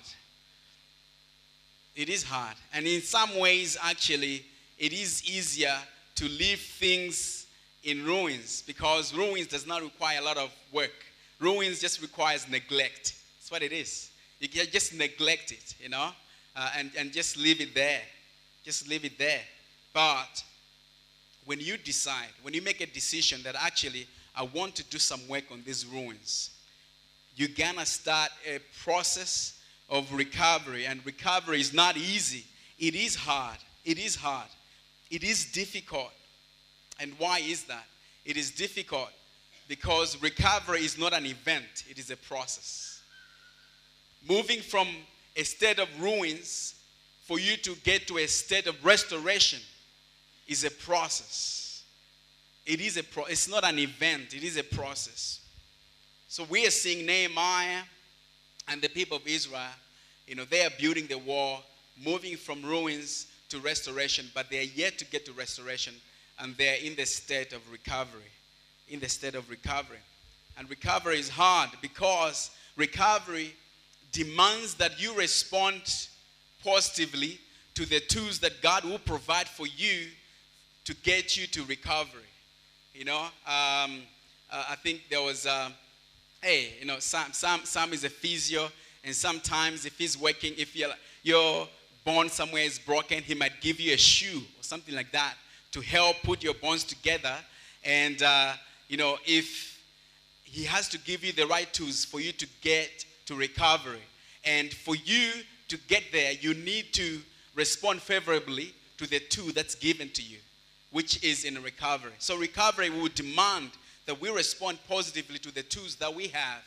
It 1.97 2.09
is 2.09 2.23
hard. 2.23 2.57
And 2.73 2.87
in 2.87 3.01
some 3.01 3.39
ways, 3.39 3.77
actually, 3.83 4.45
it 4.79 4.93
is 4.93 5.25
easier 5.29 5.77
to 6.17 6.25
leave 6.25 6.61
things 6.61 7.47
in 7.85 8.05
ruins 8.05 8.63
because 8.67 9.15
ruins 9.15 9.47
does 9.47 9.67
not 9.67 9.83
require 9.83 10.19
a 10.21 10.25
lot 10.25 10.37
of 10.37 10.51
work. 10.73 11.05
Ruins 11.39 11.81
just 11.81 12.03
requires 12.03 12.49
neglect. 12.49 13.15
That's 13.39 13.51
what 13.51 13.63
it 13.63 13.73
is. 13.73 14.11
You 14.41 14.49
can 14.49 14.67
just 14.71 14.95
neglect 14.95 15.53
it, 15.53 15.75
you 15.81 15.89
know, 15.89 16.11
uh, 16.57 16.71
and, 16.77 16.91
and 16.99 17.13
just 17.13 17.37
leave 17.37 17.61
it 17.61 17.75
there. 17.75 18.01
Just 18.65 18.89
leave 18.89 19.05
it 19.05 19.19
there. 19.19 19.43
But 19.93 20.43
when 21.47 21.61
you 21.61 21.77
decide, 21.77 22.29
when 22.43 22.55
you 22.55 22.63
make 22.63 22.81
a 22.81 22.87
decision 22.87 23.43
that 23.43 23.55
actually 23.55 24.07
I 24.35 24.45
want 24.45 24.75
to 24.77 24.85
do 24.85 24.99
some 24.99 25.27
work 25.29 25.45
on 25.51 25.63
these 25.65 25.87
ruins, 25.87 26.51
you're 27.37 27.49
gonna 27.49 27.87
start 27.87 28.31
a 28.47 28.61
process 28.83 29.59
of 29.91 30.13
recovery. 30.13 30.87
And 30.87 31.05
recovery 31.05 31.61
is 31.61 31.73
not 31.73 31.97
easy, 31.97 32.45
it 32.79 32.95
is 32.95 33.15
hard. 33.15 33.59
It 33.85 33.99
is 33.99 34.17
hard. 34.17 34.49
It 35.11 35.23
is 35.23 35.53
difficult. 35.53 36.11
And 36.99 37.13
why 37.19 37.41
is 37.41 37.65
that? 37.65 37.85
It 38.25 38.37
is 38.37 38.51
difficult 38.51 39.11
because 39.69 40.21
recovery 40.23 40.81
is 40.81 40.99
not 40.99 41.13
an 41.13 41.27
event, 41.27 41.85
it 41.89 41.99
is 41.99 42.11
a 42.11 42.17
process. 42.17 43.03
Moving 44.27 44.61
from 44.61 44.89
a 45.37 45.43
state 45.43 45.79
of 45.79 45.89
ruins 46.01 46.75
for 47.23 47.39
you 47.39 47.57
to 47.59 47.75
get 47.85 48.07
to 48.09 48.19
a 48.19 48.27
state 48.27 48.67
of 48.67 48.83
restoration 48.85 49.61
is 50.47 50.65
a 50.65 50.71
process. 50.71 51.83
It 52.67 52.81
is 52.81 52.97
a 52.97 53.05
pro- 53.05 53.25
it's 53.25 53.49
not 53.49 53.65
an 53.65 53.79
event, 53.79 54.35
it 54.35 54.43
is 54.43 54.57
a 54.57 54.65
process. 54.65 55.41
So 56.29 56.45
we 56.45 56.67
are 56.67 56.71
seeing 56.71 57.07
Nehemiah 57.07 57.83
and 58.69 58.81
the 58.81 58.89
people 58.89 59.17
of 59.19 59.27
Israel, 59.27 59.61
you 60.27 60.35
know, 60.35 60.45
they 60.45 60.65
are 60.65 60.71
building 60.81 61.07
the 61.07 61.19
wall, 61.19 61.63
moving 62.03 62.37
from 62.37 62.63
ruins 62.63 63.27
to 63.51 63.59
restoration, 63.61 64.27
but 64.35 64.51
they 64.51 64.61
are 64.61 64.71
yet 64.75 64.99
to 64.99 65.05
get 65.05 65.27
to 65.27 65.33
restoration 65.33 65.95
and 66.39 66.57
they're 66.57 66.79
in 66.83 66.97
the 66.97 67.07
state 67.07 67.53
of 67.53 67.61
recovery. 67.71 68.23
In 68.89 69.01
the 69.01 69.09
state 69.09 69.35
of 69.35 69.49
recovery. 69.49 69.99
And 70.59 70.69
recovery 70.69 71.19
is 71.19 71.29
hard 71.29 71.71
because 71.81 72.51
recovery 72.77 73.55
demands 74.13 74.75
that 74.75 75.01
you 75.01 75.17
respond 75.17 75.83
positively 76.63 77.39
to 77.75 77.87
the 77.87 78.01
tools 78.01 78.39
that 78.41 78.63
God 78.63 78.85
will 78.85 78.99
provide 78.99 79.49
for 79.49 79.67
you 79.67 80.07
to 80.85 80.95
get 80.97 81.37
you 81.37 81.47
to 81.49 81.65
recovery. 81.65 82.23
You 82.95 83.05
know, 83.05 83.21
um, 83.47 84.03
uh, 84.51 84.65
I 84.71 84.77
think 84.83 85.03
there 85.11 85.23
was, 85.23 85.47
uh, 85.47 85.71
hey, 86.43 86.75
you 86.81 86.87
know, 86.87 86.99
Sam, 86.99 87.33
Sam, 87.33 87.61
Sam 87.65 87.93
is 87.93 88.05
a 88.05 88.11
physio, 88.11 88.69
and 89.03 89.15
sometimes 89.15 89.87
if 89.87 89.99
he's 89.99 90.19
working, 90.19 90.55
if 90.57 90.77
you're, 90.77 90.91
your 91.23 91.69
bone 92.05 92.29
somewhere 92.29 92.63
is 92.63 92.79
broken, 92.79 93.23
he 93.23 93.35
might 93.35 93.61
give 93.61 93.81
you 93.81 93.95
a 93.95 93.99
shoe 93.99 94.39
or 94.39 94.63
something 94.63 94.95
like 94.95 95.11
that 95.13 95.35
to 95.73 95.81
help 95.81 96.17
put 96.23 96.43
your 96.43 96.55
bones 96.55 96.85
together. 96.85 97.35
And, 97.85 98.23
uh, 98.23 98.53
you 98.89 98.97
know, 98.97 99.19
if 99.27 99.75
he 100.55 100.63
has 100.63 100.89
to 100.89 100.99
give 100.99 101.25
you 101.25 101.33
the 101.33 101.47
right 101.49 101.71
tools 101.73 102.05
for 102.05 102.21
you 102.21 102.31
to 102.31 102.47
get 102.61 103.05
to 103.27 103.35
recovery. 103.35 104.03
And 104.45 104.73
for 104.73 104.95
you 104.95 105.33
to 105.67 105.77
get 105.89 106.05
there, 106.13 106.33
you 106.33 106.55
need 106.55 106.93
to 106.93 107.21
respond 107.57 108.01
favorably 108.01 108.73
to 108.99 109.09
the 109.09 109.19
tool 109.19 109.51
that's 109.53 109.75
given 109.75 110.11
to 110.11 110.23
you, 110.23 110.39
which 110.95 111.25
is 111.25 111.45
in 111.45 111.61
recovery. 111.61 112.13
So, 112.21 112.37
recovery 112.39 112.89
will 112.89 113.09
demand 113.17 113.71
that 114.07 114.21
we 114.21 114.31
respond 114.31 114.79
positively 114.89 115.41
to 115.41 115.53
the 115.53 115.65
tools 115.65 115.97
that 115.97 116.15
we 116.15 116.29
have 116.29 116.63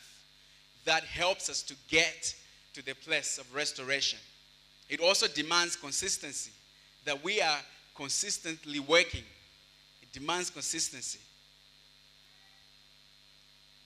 that 0.84 1.02
helps 1.04 1.48
us 1.48 1.62
to 1.62 1.74
get 1.88 2.34
to 2.74 2.84
the 2.84 2.94
place 2.94 3.38
of 3.38 3.54
restoration. 3.54 4.18
It 4.90 5.00
also 5.00 5.28
demands 5.28 5.76
consistency, 5.76 6.50
that 7.06 7.24
we 7.24 7.40
are 7.40 7.56
consistently 7.96 8.80
working. 8.80 9.24
It 10.02 10.12
demands 10.12 10.50
consistency. 10.50 11.20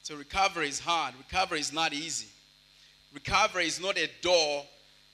So, 0.03 0.17
recovery 0.17 0.67
is 0.67 0.81
hard, 0.81 1.15
recovery 1.19 1.61
is 1.61 1.73
not 1.73 1.93
easy. 1.93 2.27
Recovery 3.15 3.69
is 3.69 3.81
not 3.81 3.97
a 3.97 4.11
door 4.21 4.65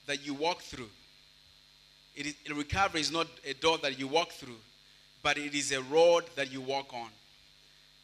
that 0.07 0.25
you 0.25 0.33
walk 0.33 0.63
through. 0.63 0.89
Is, 2.15 2.33
recovery 2.51 3.01
is 3.01 3.11
not 3.11 3.27
a 3.45 3.53
door 3.53 3.77
that 3.83 3.99
you 3.99 4.07
walk 4.07 4.31
through, 4.31 4.57
but 5.21 5.37
it 5.37 5.53
is 5.53 5.71
a 5.71 5.81
road 5.83 6.25
that 6.35 6.51
you 6.51 6.61
walk 6.61 6.93
on. 6.93 7.09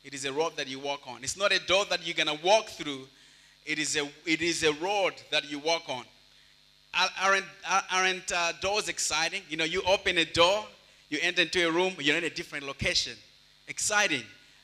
It 0.04 0.14
is 0.14 0.26
a 0.26 0.32
road 0.32 0.56
that 0.58 0.68
you 0.68 0.80
walk 0.80 1.08
on. 1.08 1.24
It's 1.24 1.38
not 1.38 1.52
a 1.52 1.60
door 1.66 1.86
that 1.90 2.06
you're 2.06 2.16
going 2.16 2.38
to 2.38 2.46
walk 2.46 2.68
through. 2.68 3.08
It 3.66 3.80
is 3.80 3.96
a, 3.96 4.08
it 4.26 4.42
is 4.42 4.64
a 4.64 4.74
road 4.74 5.14
that 5.32 5.50
you 5.50 5.60
walk 5.60 5.90
on. 5.90 6.04
Aren't, 7.22 7.46
aren't 7.92 8.32
uh, 8.32 8.54
doors 8.62 8.88
exciting? 8.88 9.42
You 9.50 9.58
know, 9.58 9.64
you 9.64 9.82
open 9.88 10.18
a 10.18 10.26
door, 10.26 10.66
you 11.10 11.18
enter 11.22 11.42
into 11.42 11.68
a 11.68 11.72
room, 11.72 11.94
you're 12.00 12.16
in 12.16 12.24
a 12.24 12.30
different 12.30 12.66
location. 12.66 13.14
Exciting. 13.68 14.24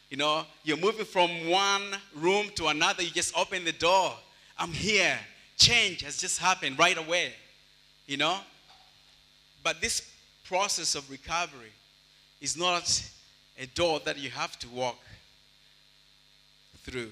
You 0.09 0.17
know, 0.17 0.45
you're 0.63 0.77
moving 0.77 1.05
from 1.05 1.49
one 1.49 1.83
room 2.15 2.47
to 2.55 2.67
another, 2.67 3.01
you 3.01 3.09
just 3.09 3.35
open 3.37 3.65
the 3.65 3.71
door. 3.71 4.13
I'm 4.57 4.71
here. 4.71 5.17
Change 5.57 6.03
has 6.03 6.17
just 6.17 6.39
happened 6.39 6.77
right 6.77 6.97
away. 6.97 7.33
You 8.05 8.17
know? 8.17 8.37
But 9.63 9.81
this 9.81 10.11
process 10.43 10.95
of 10.95 11.09
recovery 11.09 11.71
is 12.41 12.57
not 12.57 13.09
a 13.59 13.67
door 13.67 13.99
that 14.03 14.17
you 14.17 14.31
have 14.31 14.57
to 14.59 14.67
walk 14.69 14.99
through. 16.83 17.11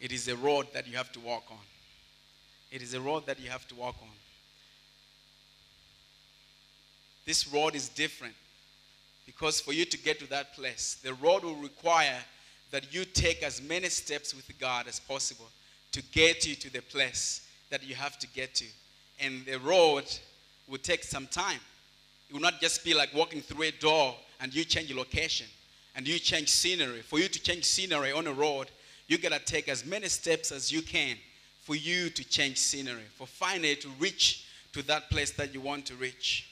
It 0.00 0.12
is 0.12 0.28
a 0.28 0.36
road 0.36 0.66
that 0.74 0.88
you 0.88 0.96
have 0.96 1.12
to 1.12 1.20
walk 1.20 1.44
on. 1.50 1.64
It 2.70 2.82
is 2.82 2.92
a 2.92 3.00
road 3.00 3.24
that 3.26 3.40
you 3.40 3.48
have 3.48 3.66
to 3.68 3.74
walk 3.76 3.94
on. 4.02 4.08
This 7.24 7.46
road 7.50 7.74
is 7.74 7.88
different 7.88 8.34
because 9.24 9.60
for 9.60 9.72
you 9.72 9.84
to 9.84 9.96
get 9.96 10.18
to 10.18 10.28
that 10.30 10.54
place, 10.54 10.98
the 11.02 11.14
road 11.14 11.44
will 11.44 11.54
require 11.54 12.18
that 12.70 12.92
you 12.92 13.04
take 13.04 13.42
as 13.42 13.62
many 13.62 13.88
steps 13.88 14.34
with 14.34 14.58
God 14.58 14.88
as 14.88 14.98
possible 14.98 15.48
to 15.92 16.02
get 16.02 16.46
you 16.46 16.56
to 16.56 16.72
the 16.72 16.82
place 16.82 17.48
that 17.70 17.86
you 17.86 17.94
have 17.94 18.18
to 18.18 18.26
get 18.28 18.54
to. 18.56 18.64
And 19.20 19.46
the 19.46 19.58
road 19.60 20.04
will 20.68 20.78
take 20.78 21.04
some 21.04 21.28
time. 21.28 21.60
It 22.34 22.38
will 22.38 22.50
not 22.50 22.60
just 22.60 22.82
be 22.82 22.94
like 22.94 23.14
walking 23.14 23.40
through 23.40 23.62
a 23.62 23.70
door 23.70 24.12
and 24.40 24.52
you 24.52 24.64
change 24.64 24.92
location 24.92 25.46
and 25.94 26.04
you 26.06 26.18
change 26.18 26.48
scenery. 26.48 27.00
For 27.00 27.20
you 27.20 27.28
to 27.28 27.40
change 27.40 27.64
scenery 27.64 28.10
on 28.10 28.26
a 28.26 28.32
road, 28.32 28.72
you 29.06 29.18
gotta 29.18 29.38
take 29.38 29.68
as 29.68 29.86
many 29.86 30.08
steps 30.08 30.50
as 30.50 30.72
you 30.72 30.82
can 30.82 31.16
for 31.62 31.76
you 31.76 32.10
to 32.10 32.24
change 32.24 32.58
scenery, 32.58 33.04
for 33.14 33.28
finally 33.28 33.76
to 33.76 33.88
reach 34.00 34.48
to 34.72 34.82
that 34.82 35.10
place 35.10 35.30
that 35.30 35.54
you 35.54 35.60
want 35.60 35.86
to 35.86 35.94
reach. 35.94 36.50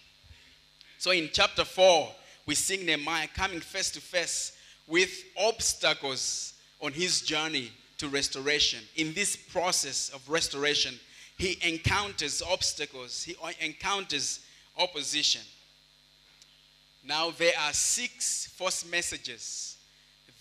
So 0.99 1.11
in 1.11 1.31
chapter 1.33 1.65
4, 1.65 2.12
we 2.47 2.55
see 2.55 2.77
Nehemiah 2.77 3.27
coming 3.35 3.59
face 3.59 3.91
to 3.91 4.01
face 4.01 4.57
with 4.87 5.11
obstacles 5.37 6.55
on 6.81 6.93
his 6.93 7.23
journey 7.23 7.73
to 7.99 8.07
restoration. 8.07 8.85
In 8.95 9.15
this 9.15 9.35
process 9.35 10.11
of 10.11 10.31
restoration, 10.31 10.95
he 11.39 11.59
encounters 11.61 12.41
obstacles, 12.41 13.25
he 13.25 13.35
encounters 13.61 14.47
opposition. 14.79 15.43
Now, 17.05 17.31
there 17.31 17.53
are 17.61 17.73
six 17.73 18.47
false 18.55 18.85
messages 18.85 19.77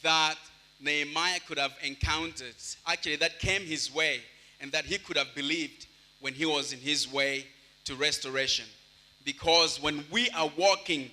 that 0.03 0.35
Nehemiah 0.79 1.39
could 1.47 1.57
have 1.57 1.73
encountered, 1.83 2.55
actually, 2.85 3.15
that 3.17 3.39
came 3.39 3.63
his 3.63 3.93
way 3.93 4.21
and 4.59 4.71
that 4.71 4.85
he 4.85 4.97
could 4.99 5.17
have 5.17 5.33
believed 5.35 5.87
when 6.19 6.33
he 6.33 6.45
was 6.45 6.71
in 6.71 6.79
his 6.79 7.11
way 7.11 7.47
to 7.85 7.95
restoration. 7.95 8.65
Because 9.25 9.81
when 9.81 10.03
we 10.11 10.29
are 10.31 10.51
walking 10.55 11.09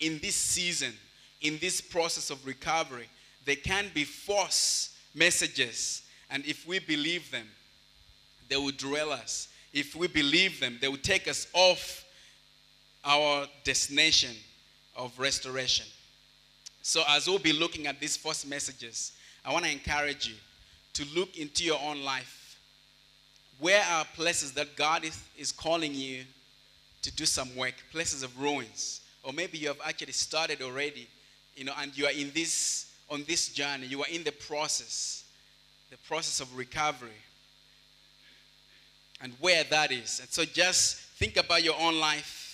in 0.00 0.18
this 0.20 0.34
season, 0.34 0.94
in 1.42 1.58
this 1.58 1.80
process 1.80 2.30
of 2.30 2.46
recovery, 2.46 3.08
there 3.44 3.56
can 3.56 3.86
be 3.94 4.04
false 4.04 4.96
messages. 5.14 6.02
And 6.30 6.44
if 6.46 6.66
we 6.66 6.78
believe 6.78 7.30
them, 7.30 7.46
they 8.48 8.56
will 8.56 8.72
dwell 8.72 9.12
us. 9.12 9.48
If 9.72 9.94
we 9.94 10.06
believe 10.06 10.60
them, 10.60 10.78
they 10.80 10.88
will 10.88 10.96
take 10.96 11.28
us 11.28 11.46
off 11.52 12.04
our 13.04 13.46
destination 13.64 14.34
of 14.98 15.16
restoration. 15.18 15.86
So, 16.82 17.02
as 17.08 17.28
we'll 17.28 17.38
be 17.38 17.52
looking 17.52 17.86
at 17.86 18.00
these 18.00 18.16
first 18.16 18.46
messages, 18.46 19.12
I 19.44 19.52
want 19.52 19.64
to 19.64 19.70
encourage 19.70 20.28
you 20.28 20.34
to 20.94 21.04
look 21.18 21.38
into 21.38 21.64
your 21.64 21.78
own 21.80 22.02
life. 22.02 22.58
Where 23.60 23.82
are 23.90 24.04
places 24.14 24.52
that 24.52 24.76
God 24.76 25.04
is, 25.04 25.22
is 25.36 25.52
calling 25.52 25.94
you 25.94 26.24
to 27.02 27.12
do 27.14 27.24
some 27.24 27.54
work, 27.56 27.74
places 27.92 28.22
of 28.22 28.38
ruins? 28.40 29.00
Or 29.22 29.32
maybe 29.32 29.58
you 29.58 29.68
have 29.68 29.80
actually 29.84 30.12
started 30.12 30.62
already, 30.62 31.08
you 31.54 31.64
know, 31.64 31.72
and 31.80 31.96
you 31.96 32.06
are 32.06 32.12
in 32.12 32.30
this 32.34 32.86
on 33.10 33.24
this 33.26 33.48
journey, 33.48 33.86
you 33.86 34.02
are 34.02 34.08
in 34.12 34.22
the 34.22 34.32
process, 34.32 35.24
the 35.90 35.96
process 36.06 36.40
of 36.40 36.54
recovery, 36.56 37.08
and 39.22 39.32
where 39.40 39.64
that 39.64 39.90
is. 39.90 40.20
And 40.20 40.28
so 40.28 40.44
just 40.44 40.96
think 41.18 41.38
about 41.38 41.62
your 41.62 41.74
own 41.80 41.98
life 41.98 42.47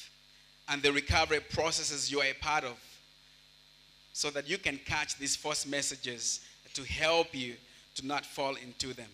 and 0.69 0.83
the 0.83 0.93
recovery 0.93 1.41
processes 1.41 2.11
you 2.11 2.21
are 2.21 2.27
a 2.27 2.35
part 2.35 2.65
of 2.65 2.79
so 4.13 4.31
that 4.31 4.49
you 4.49 4.59
can 4.59 4.79
catch 4.85 5.17
these 5.17 5.37
false 5.37 5.67
messages 5.67 6.41
to 6.75 6.83
help 6.85 7.35
you 7.35 7.55
to 7.95 8.07
not 8.07 8.25
fall 8.25 8.55
into 8.57 8.95
them. 8.95 9.11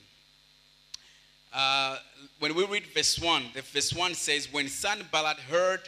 Uh, 1.53 1.97
when 2.39 2.55
we 2.55 2.65
read 2.67 2.87
verse 2.95 3.19
1, 3.19 3.45
the 3.55 3.63
verse 3.63 3.93
1 3.93 4.15
says, 4.15 4.53
When 4.53 4.69
Sanballat 4.69 5.39
heard 5.39 5.81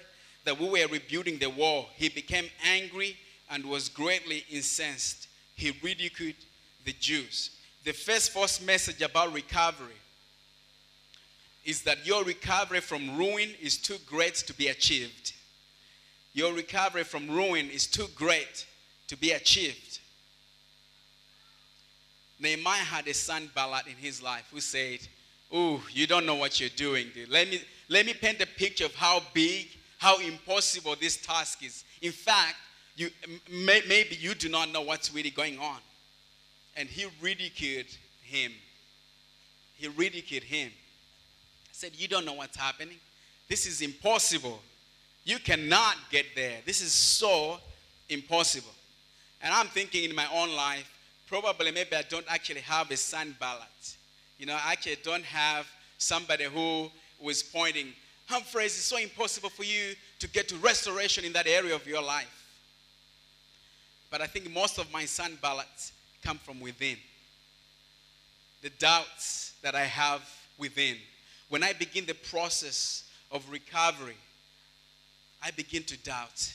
that 0.44 0.58
we 0.58 0.68
were 0.68 0.86
rebuilding 0.88 1.38
the 1.38 1.50
wall, 1.50 1.86
he 1.94 2.08
became 2.08 2.46
angry 2.64 3.16
and 3.50 3.64
was 3.64 3.88
greatly 3.88 4.44
incensed 4.50 5.28
he 5.54 5.72
ridiculed 5.82 6.34
the 6.84 6.92
Jews. 6.94 7.50
The 7.84 7.92
first 7.92 8.30
false 8.32 8.60
message 8.60 9.02
about 9.02 9.32
recovery 9.32 9.94
is 11.64 11.82
that 11.82 12.04
your 12.06 12.24
recovery 12.24 12.80
from 12.80 13.16
ruin 13.16 13.50
is 13.60 13.78
too 13.78 13.98
great 14.06 14.34
to 14.34 14.54
be 14.54 14.68
achieved. 14.68 15.32
Your 16.34 16.52
recovery 16.54 17.04
from 17.04 17.30
ruin 17.30 17.68
is 17.70 17.86
too 17.86 18.06
great 18.14 18.66
to 19.08 19.16
be 19.16 19.32
achieved. 19.32 20.00
Nehemiah 22.40 22.78
had 22.78 23.06
a 23.06 23.14
Sanballat 23.14 23.86
in 23.86 23.96
his 23.96 24.22
life 24.22 24.48
who 24.52 24.60
said, 24.60 24.98
Oh, 25.52 25.82
you 25.92 26.06
don't 26.06 26.24
know 26.24 26.34
what 26.34 26.58
you're 26.58 26.70
doing, 26.70 27.08
dude. 27.14 27.28
Let 27.28 27.48
me, 27.48 27.60
let 27.88 28.06
me 28.06 28.14
paint 28.14 28.40
a 28.40 28.46
picture 28.46 28.86
of 28.86 28.94
how 28.94 29.22
big, 29.34 29.68
how 29.98 30.18
impossible 30.18 30.96
this 30.98 31.18
task 31.18 31.62
is. 31.62 31.84
In 32.00 32.10
fact, 32.10 32.56
you, 32.96 33.10
may, 33.50 33.82
maybe 33.86 34.16
you 34.16 34.34
do 34.34 34.48
not 34.48 34.70
know 34.72 34.80
what's 34.80 35.14
really 35.14 35.30
going 35.30 35.58
on. 35.58 35.78
And 36.74 36.88
he 36.88 37.06
ridiculed 37.20 37.86
him. 38.22 38.52
He 39.76 39.88
ridiculed 39.88 40.44
him. 40.44 40.70
Said, 41.70 41.92
You 41.94 42.08
don't 42.08 42.24
know 42.24 42.34
what's 42.34 42.56
happening. 42.56 42.96
This 43.48 43.66
is 43.66 43.82
impossible. 43.82 44.60
You 45.24 45.38
cannot 45.38 45.96
get 46.10 46.26
there. 46.34 46.58
This 46.64 46.80
is 46.80 46.92
so 46.92 47.58
impossible. 48.08 48.72
And 49.40 49.52
I'm 49.52 49.66
thinking 49.66 50.04
in 50.04 50.14
my 50.14 50.26
own 50.32 50.54
life, 50.54 50.88
probably 51.28 51.70
maybe 51.70 51.96
I 51.96 52.02
don't 52.02 52.26
actually 52.28 52.60
have 52.60 52.90
a 52.90 52.96
Sanballat. 52.96 53.96
You 54.38 54.46
know, 54.46 54.54
I 54.54 54.72
actually 54.72 54.98
don't 55.02 55.24
have 55.24 55.66
somebody 55.98 56.44
who 56.44 56.90
was 57.20 57.42
pointing, 57.42 57.88
Humphreys, 58.26 58.76
it's 58.76 58.84
so 58.84 58.96
impossible 58.96 59.50
for 59.50 59.64
you 59.64 59.94
to 60.18 60.28
get 60.28 60.48
to 60.48 60.56
restoration 60.56 61.24
in 61.24 61.32
that 61.32 61.46
area 61.46 61.74
of 61.74 61.86
your 61.86 62.02
life. 62.02 62.42
But 64.10 64.20
I 64.20 64.26
think 64.26 64.50
most 64.52 64.78
of 64.78 64.92
my 64.92 65.04
Sanballats 65.04 65.92
come 66.22 66.38
from 66.38 66.60
within. 66.60 66.96
The 68.62 68.70
doubts 68.70 69.54
that 69.62 69.74
I 69.74 69.84
have 69.84 70.22
within. 70.58 70.96
When 71.48 71.62
I 71.62 71.72
begin 71.72 72.06
the 72.06 72.14
process 72.14 73.04
of 73.30 73.48
recovery, 73.50 74.16
I 75.42 75.50
begin 75.50 75.82
to 75.84 75.96
doubt 75.98 76.52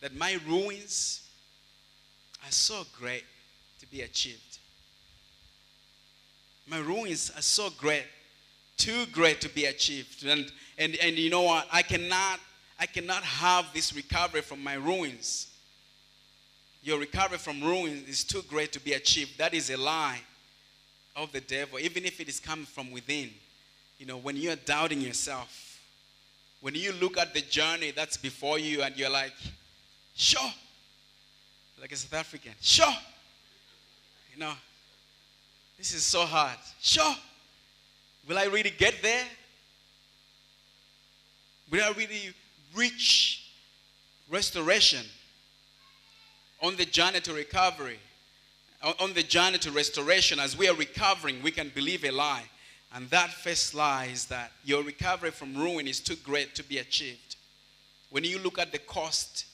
that 0.00 0.14
my 0.14 0.38
ruins 0.46 1.22
are 2.44 2.50
so 2.50 2.84
great 2.98 3.24
to 3.80 3.86
be 3.86 4.02
achieved. 4.02 4.58
My 6.66 6.78
ruins 6.78 7.30
are 7.36 7.42
so 7.42 7.70
great, 7.78 8.04
too 8.76 9.06
great 9.12 9.40
to 9.40 9.48
be 9.48 9.66
achieved. 9.66 10.26
And, 10.26 10.50
and, 10.76 10.96
and 10.96 11.16
you 11.16 11.30
know 11.30 11.42
what? 11.42 11.66
I 11.72 11.82
cannot, 11.82 12.40
I 12.78 12.86
cannot 12.86 13.22
have 13.22 13.66
this 13.72 13.94
recovery 13.94 14.42
from 14.42 14.62
my 14.62 14.74
ruins. 14.74 15.48
Your 16.82 16.98
recovery 16.98 17.38
from 17.38 17.62
ruins 17.62 18.08
is 18.08 18.24
too 18.24 18.42
great 18.48 18.72
to 18.72 18.80
be 18.80 18.92
achieved. 18.92 19.38
That 19.38 19.54
is 19.54 19.70
a 19.70 19.76
lie 19.76 20.20
of 21.16 21.32
the 21.32 21.40
devil, 21.40 21.78
even 21.78 22.04
if 22.04 22.20
it 22.20 22.28
is 22.28 22.38
coming 22.38 22.66
from 22.66 22.90
within. 22.90 23.30
You 23.98 24.06
know, 24.06 24.18
when 24.18 24.36
you're 24.36 24.56
doubting 24.56 25.00
yourself, 25.00 25.67
when 26.60 26.74
you 26.74 26.92
look 26.94 27.18
at 27.18 27.34
the 27.34 27.40
journey 27.42 27.92
that's 27.92 28.16
before 28.16 28.58
you 28.58 28.82
and 28.82 28.96
you're 28.96 29.10
like, 29.10 29.34
sure, 30.14 30.52
like 31.80 31.92
a 31.92 31.96
South 31.96 32.14
African, 32.14 32.52
sure, 32.60 32.92
you 34.32 34.40
know, 34.40 34.52
this 35.76 35.94
is 35.94 36.04
so 36.04 36.24
hard. 36.24 36.58
Sure, 36.80 37.14
will 38.28 38.38
I 38.38 38.46
really 38.46 38.72
get 38.76 38.94
there? 39.02 39.24
Will 41.70 41.84
I 41.84 41.92
really 41.96 42.34
reach 42.74 43.50
restoration 44.28 45.04
on 46.60 46.76
the 46.76 46.84
journey 46.84 47.20
to 47.20 47.32
recovery? 47.32 47.98
on 49.00 49.12
the 49.12 49.22
journey 49.22 49.58
to 49.58 49.70
restoration, 49.72 50.38
as 50.38 50.56
we 50.56 50.68
are 50.68 50.74
recovering, 50.74 51.42
we 51.42 51.50
can 51.50 51.70
believe 51.74 52.04
a 52.04 52.10
lie. 52.10 52.44
And 52.94 53.10
that 53.10 53.30
first 53.30 53.74
lie 53.74 54.06
is 54.06 54.26
that 54.26 54.52
your 54.64 54.82
recovery 54.82 55.30
from 55.30 55.56
ruin 55.56 55.86
is 55.86 56.00
too 56.00 56.16
great 56.16 56.54
to 56.54 56.62
be 56.64 56.78
achieved. 56.78 57.36
When 58.10 58.24
you 58.24 58.38
look 58.38 58.58
at 58.58 58.72
the 58.72 58.78
cost, 58.78 59.44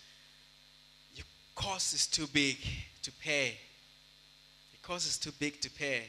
your 1.17 1.27
cost 1.57 1.95
is 1.95 2.07
too 2.07 2.29
big 2.29 2.59
to 3.03 3.11
pay. 3.11 3.59
The 4.73 4.87
cost 4.87 5.09
is 5.09 5.19
too 5.19 5.33
big 5.39 5.61
to 5.63 5.71
pay. 5.71 6.05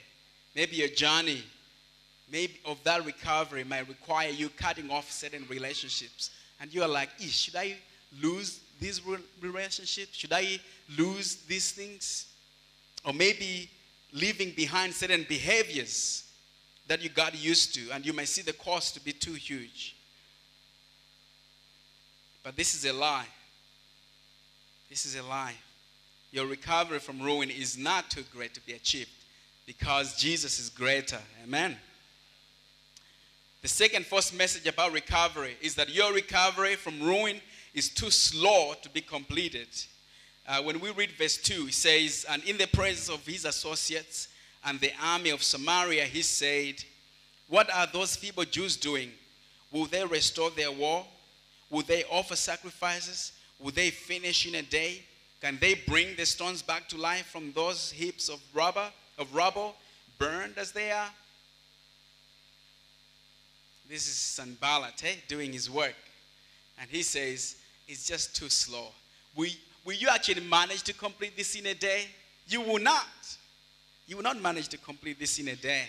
Maybe 0.56 0.76
your 0.76 0.90
journey 0.90 1.44
maybe 2.32 2.60
of 2.66 2.84
that 2.84 3.06
recovery 3.06 3.64
might 3.64 3.88
require 3.88 4.30
you 4.30 4.50
cutting 4.50 4.90
off 4.90 5.12
certain 5.12 5.46
relationships. 5.50 6.32
And 6.60 6.74
you 6.74 6.82
are 6.84 6.88
like, 6.88 7.10
should 7.20 7.56
I 7.56 7.76
lose 8.22 8.62
these 8.80 9.02
relationships? 9.42 10.18
Should 10.18 10.34
I 10.34 10.60
lose 10.98 11.38
these 11.48 11.72
things? 11.72 12.28
Or 13.04 13.14
maybe 13.14 13.70
leaving 14.14 14.52
behind 14.52 14.94
certain 14.94 15.26
behaviors 15.28 16.25
that 16.88 17.02
you 17.02 17.10
got 17.10 17.36
used 17.36 17.74
to, 17.76 17.92
and 17.92 18.06
you 18.06 18.14
may 18.14 18.26
see 18.26 18.42
the 18.42 18.54
cost 18.54 18.94
to 18.94 19.04
be 19.04 19.12
too 19.12 19.34
huge. 19.34 19.96
But 22.44 22.56
this 22.56 22.76
is 22.76 22.86
a 22.86 22.94
lie. 22.94 23.26
This 24.90 25.06
is 25.06 25.16
a 25.16 25.24
lie. 25.24 25.56
Your 26.32 26.46
recovery 26.46 27.00
from 27.00 27.22
ruin 27.22 27.50
is 27.50 27.78
not 27.78 28.10
too 28.12 28.24
great 28.32 28.54
to 28.54 28.62
be 28.62 28.74
achieved 28.74 29.10
because 29.66 30.16
Jesus 30.16 30.60
is 30.60 30.70
greater. 30.70 31.20
Amen. 31.44 31.78
The 33.62 33.68
second 33.68 34.06
false 34.06 34.32
message 34.32 34.68
about 34.68 34.92
recovery 34.92 35.58
is 35.60 35.74
that 35.76 35.90
your 35.90 36.14
recovery 36.14 36.76
from 36.76 37.02
ruin 37.02 37.42
is 37.74 37.90
too 37.90 38.12
slow 38.12 38.74
to 38.84 38.90
be 38.90 39.02
completed. 39.02 39.68
Uh, 40.48 40.62
when 40.62 40.80
we 40.80 40.92
read 40.92 41.12
verse 41.14 41.38
2, 41.38 41.68
it 41.68 41.74
says, 41.74 42.26
And 42.30 42.44
in 42.44 42.58
the 42.58 42.68
presence 42.68 43.10
of 43.10 43.26
his 43.26 43.44
associates 43.44 44.28
and 44.66 44.80
the 44.80 44.92
army 45.02 45.30
of 45.30 45.44
Samaria, 45.44 46.06
he 46.06 46.24
said, 46.24 46.84
What 47.48 47.72
are 47.74 47.88
those 47.88 48.16
feeble 48.16 48.46
Jews 48.46 48.76
doing? 48.76 49.12
Will 49.72 49.86
they 49.86 50.04
restore 50.04 50.50
their 50.50 50.72
wall? 50.72 51.08
Will 51.70 51.84
they 51.84 52.04
offer 52.06 52.36
sacrifices? 52.36 53.34
Will 53.60 53.72
they 53.72 53.92
finish 53.92 54.48
in 54.48 54.56
a 54.56 54.64
day? 54.64 55.04
Can 55.42 55.58
they 55.62 55.76
bring 55.76 56.16
the 56.16 56.26
stones 56.26 56.62
back 56.62 56.90
to 56.90 56.98
life 56.98 57.28
from 57.28 57.52
those 57.52 57.92
heaps 57.92 58.30
of 58.30 58.42
rubber, 58.54 58.90
of 59.20 59.34
rubble, 59.36 59.76
burned 60.18 60.58
as 60.58 60.72
they 60.72 60.92
are? 60.92 61.10
This 63.88 64.08
is 64.08 64.16
Sanballat 64.16 65.04
eh, 65.04 65.16
doing 65.28 65.54
his 65.54 65.70
work. 65.70 65.96
And 66.82 66.90
he 66.90 67.04
says, 67.04 67.58
It's 67.88 68.08
just 68.08 68.36
too 68.36 68.50
slow. 68.50 68.88
We, 69.36 69.58
will 69.86 69.94
you 69.94 70.10
actually 70.10 70.42
manage 70.42 70.82
to 70.84 70.94
complete 70.94 71.38
this 71.38 71.56
in 71.56 71.68
a 71.68 71.76
day? 71.76 72.06
You 72.48 72.62
will 72.62 72.80
not. 72.80 73.06
You 74.08 74.16
will 74.16 74.24
not 74.24 74.42
manage 74.42 74.68
to 74.70 74.78
complete 74.78 75.20
this 75.20 75.40
in 75.40 75.48
a 75.48 75.56
day. 75.56 75.84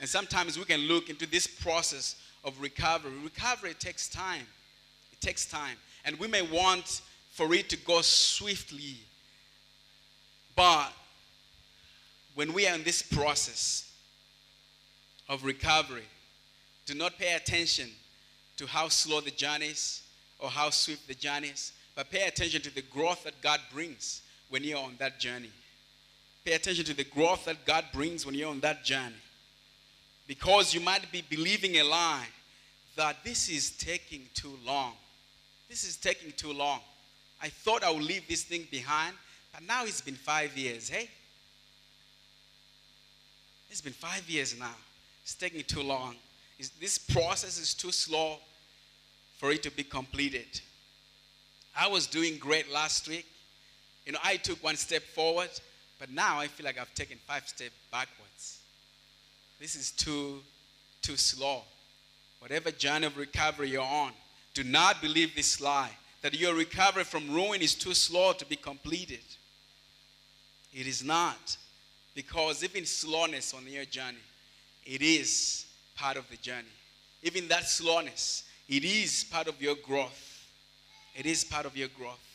And 0.00 0.08
sometimes 0.08 0.58
we 0.58 0.64
can 0.64 0.80
look 0.80 1.08
into 1.08 1.26
this 1.26 1.46
process 1.46 2.16
of 2.44 2.60
recovery. 2.60 3.12
Recovery 3.22 3.74
takes 3.74 4.08
time. 4.08 4.46
It 5.12 5.20
takes 5.20 5.46
time. 5.46 5.76
And 6.04 6.18
we 6.18 6.28
may 6.28 6.42
want 6.42 7.00
for 7.30 7.52
it 7.54 7.68
to 7.70 7.76
go 7.78 8.02
swiftly. 8.02 8.96
But 10.54 10.92
when 12.34 12.52
we 12.52 12.66
are 12.68 12.74
in 12.74 12.84
this 12.84 13.02
process 13.02 13.90
of 15.28 15.44
recovery, 15.44 16.04
do 16.84 16.94
not 16.94 17.18
pay 17.18 17.34
attention 17.34 17.90
to 18.58 18.66
how 18.66 18.88
slow 18.88 19.20
the 19.20 19.30
journey 19.30 19.66
is 19.66 20.02
or 20.38 20.48
how 20.48 20.70
swift 20.70 21.08
the 21.08 21.14
journey 21.14 21.48
is. 21.48 21.72
But 21.94 22.10
pay 22.10 22.26
attention 22.26 22.60
to 22.62 22.74
the 22.74 22.82
growth 22.82 23.24
that 23.24 23.40
God 23.42 23.60
brings 23.72 24.22
when 24.50 24.62
you're 24.62 24.78
on 24.78 24.94
that 24.98 25.18
journey. 25.18 25.50
Pay 26.46 26.52
attention 26.52 26.84
to 26.84 26.94
the 26.94 27.02
growth 27.02 27.44
that 27.46 27.66
God 27.66 27.86
brings 27.92 28.24
when 28.24 28.36
you're 28.36 28.48
on 28.48 28.60
that 28.60 28.84
journey. 28.84 29.16
Because 30.28 30.72
you 30.72 30.80
might 30.80 31.10
be 31.10 31.24
believing 31.28 31.74
a 31.78 31.82
lie 31.82 32.28
that 32.94 33.16
this 33.24 33.48
is 33.48 33.72
taking 33.72 34.28
too 34.32 34.56
long. 34.64 34.92
This 35.68 35.82
is 35.82 35.96
taking 35.96 36.30
too 36.30 36.52
long. 36.52 36.78
I 37.42 37.48
thought 37.48 37.82
I 37.82 37.90
would 37.90 38.04
leave 38.04 38.28
this 38.28 38.44
thing 38.44 38.68
behind, 38.70 39.16
but 39.52 39.64
now 39.64 39.86
it's 39.86 40.00
been 40.00 40.14
five 40.14 40.56
years. 40.56 40.88
Hey? 40.88 41.10
It's 43.68 43.80
been 43.80 43.92
five 43.92 44.30
years 44.30 44.56
now. 44.56 44.76
It's 45.24 45.34
taking 45.34 45.64
too 45.64 45.82
long. 45.82 46.14
It's, 46.60 46.68
this 46.68 46.96
process 46.96 47.58
is 47.58 47.74
too 47.74 47.90
slow 47.90 48.36
for 49.38 49.50
it 49.50 49.64
to 49.64 49.72
be 49.72 49.82
completed. 49.82 50.60
I 51.76 51.88
was 51.88 52.06
doing 52.06 52.38
great 52.38 52.72
last 52.72 53.08
week. 53.08 53.26
You 54.06 54.12
know, 54.12 54.20
I 54.22 54.36
took 54.36 54.62
one 54.62 54.76
step 54.76 55.02
forward, 55.02 55.50
but 55.98 56.10
now 56.10 56.38
I 56.38 56.48
feel 56.48 56.64
like 56.64 56.78
I've 56.78 56.94
taken 56.94 57.18
five 57.26 57.46
steps 57.48 57.74
backwards. 57.90 58.58
This 59.58 59.74
is 59.74 59.90
too, 59.90 60.40
too 61.02 61.16
slow. 61.16 61.62
Whatever 62.40 62.70
journey 62.70 63.06
of 63.06 63.16
recovery 63.16 63.70
you're 63.70 63.82
on, 63.82 64.12
do 64.54 64.64
not 64.64 65.00
believe 65.00 65.34
this 65.34 65.60
lie 65.60 65.90
that 66.22 66.34
your 66.34 66.54
recovery 66.54 67.04
from 67.04 67.32
ruin 67.32 67.62
is 67.62 67.74
too 67.74 67.94
slow 67.94 68.32
to 68.32 68.44
be 68.46 68.56
completed. 68.56 69.20
It 70.74 70.86
is 70.86 71.04
not. 71.04 71.56
Because 72.14 72.64
even 72.64 72.86
slowness 72.86 73.54
on 73.54 73.66
your 73.66 73.84
journey, 73.84 74.18
it 74.84 75.02
is 75.02 75.66
part 75.94 76.16
of 76.16 76.28
the 76.30 76.36
journey. 76.38 76.64
Even 77.22 77.46
that 77.48 77.68
slowness, 77.68 78.44
it 78.68 78.84
is 78.84 79.24
part 79.30 79.48
of 79.48 79.60
your 79.60 79.76
growth. 79.76 80.46
It 81.14 81.26
is 81.26 81.44
part 81.44 81.66
of 81.66 81.76
your 81.76 81.88
growth. 81.88 82.25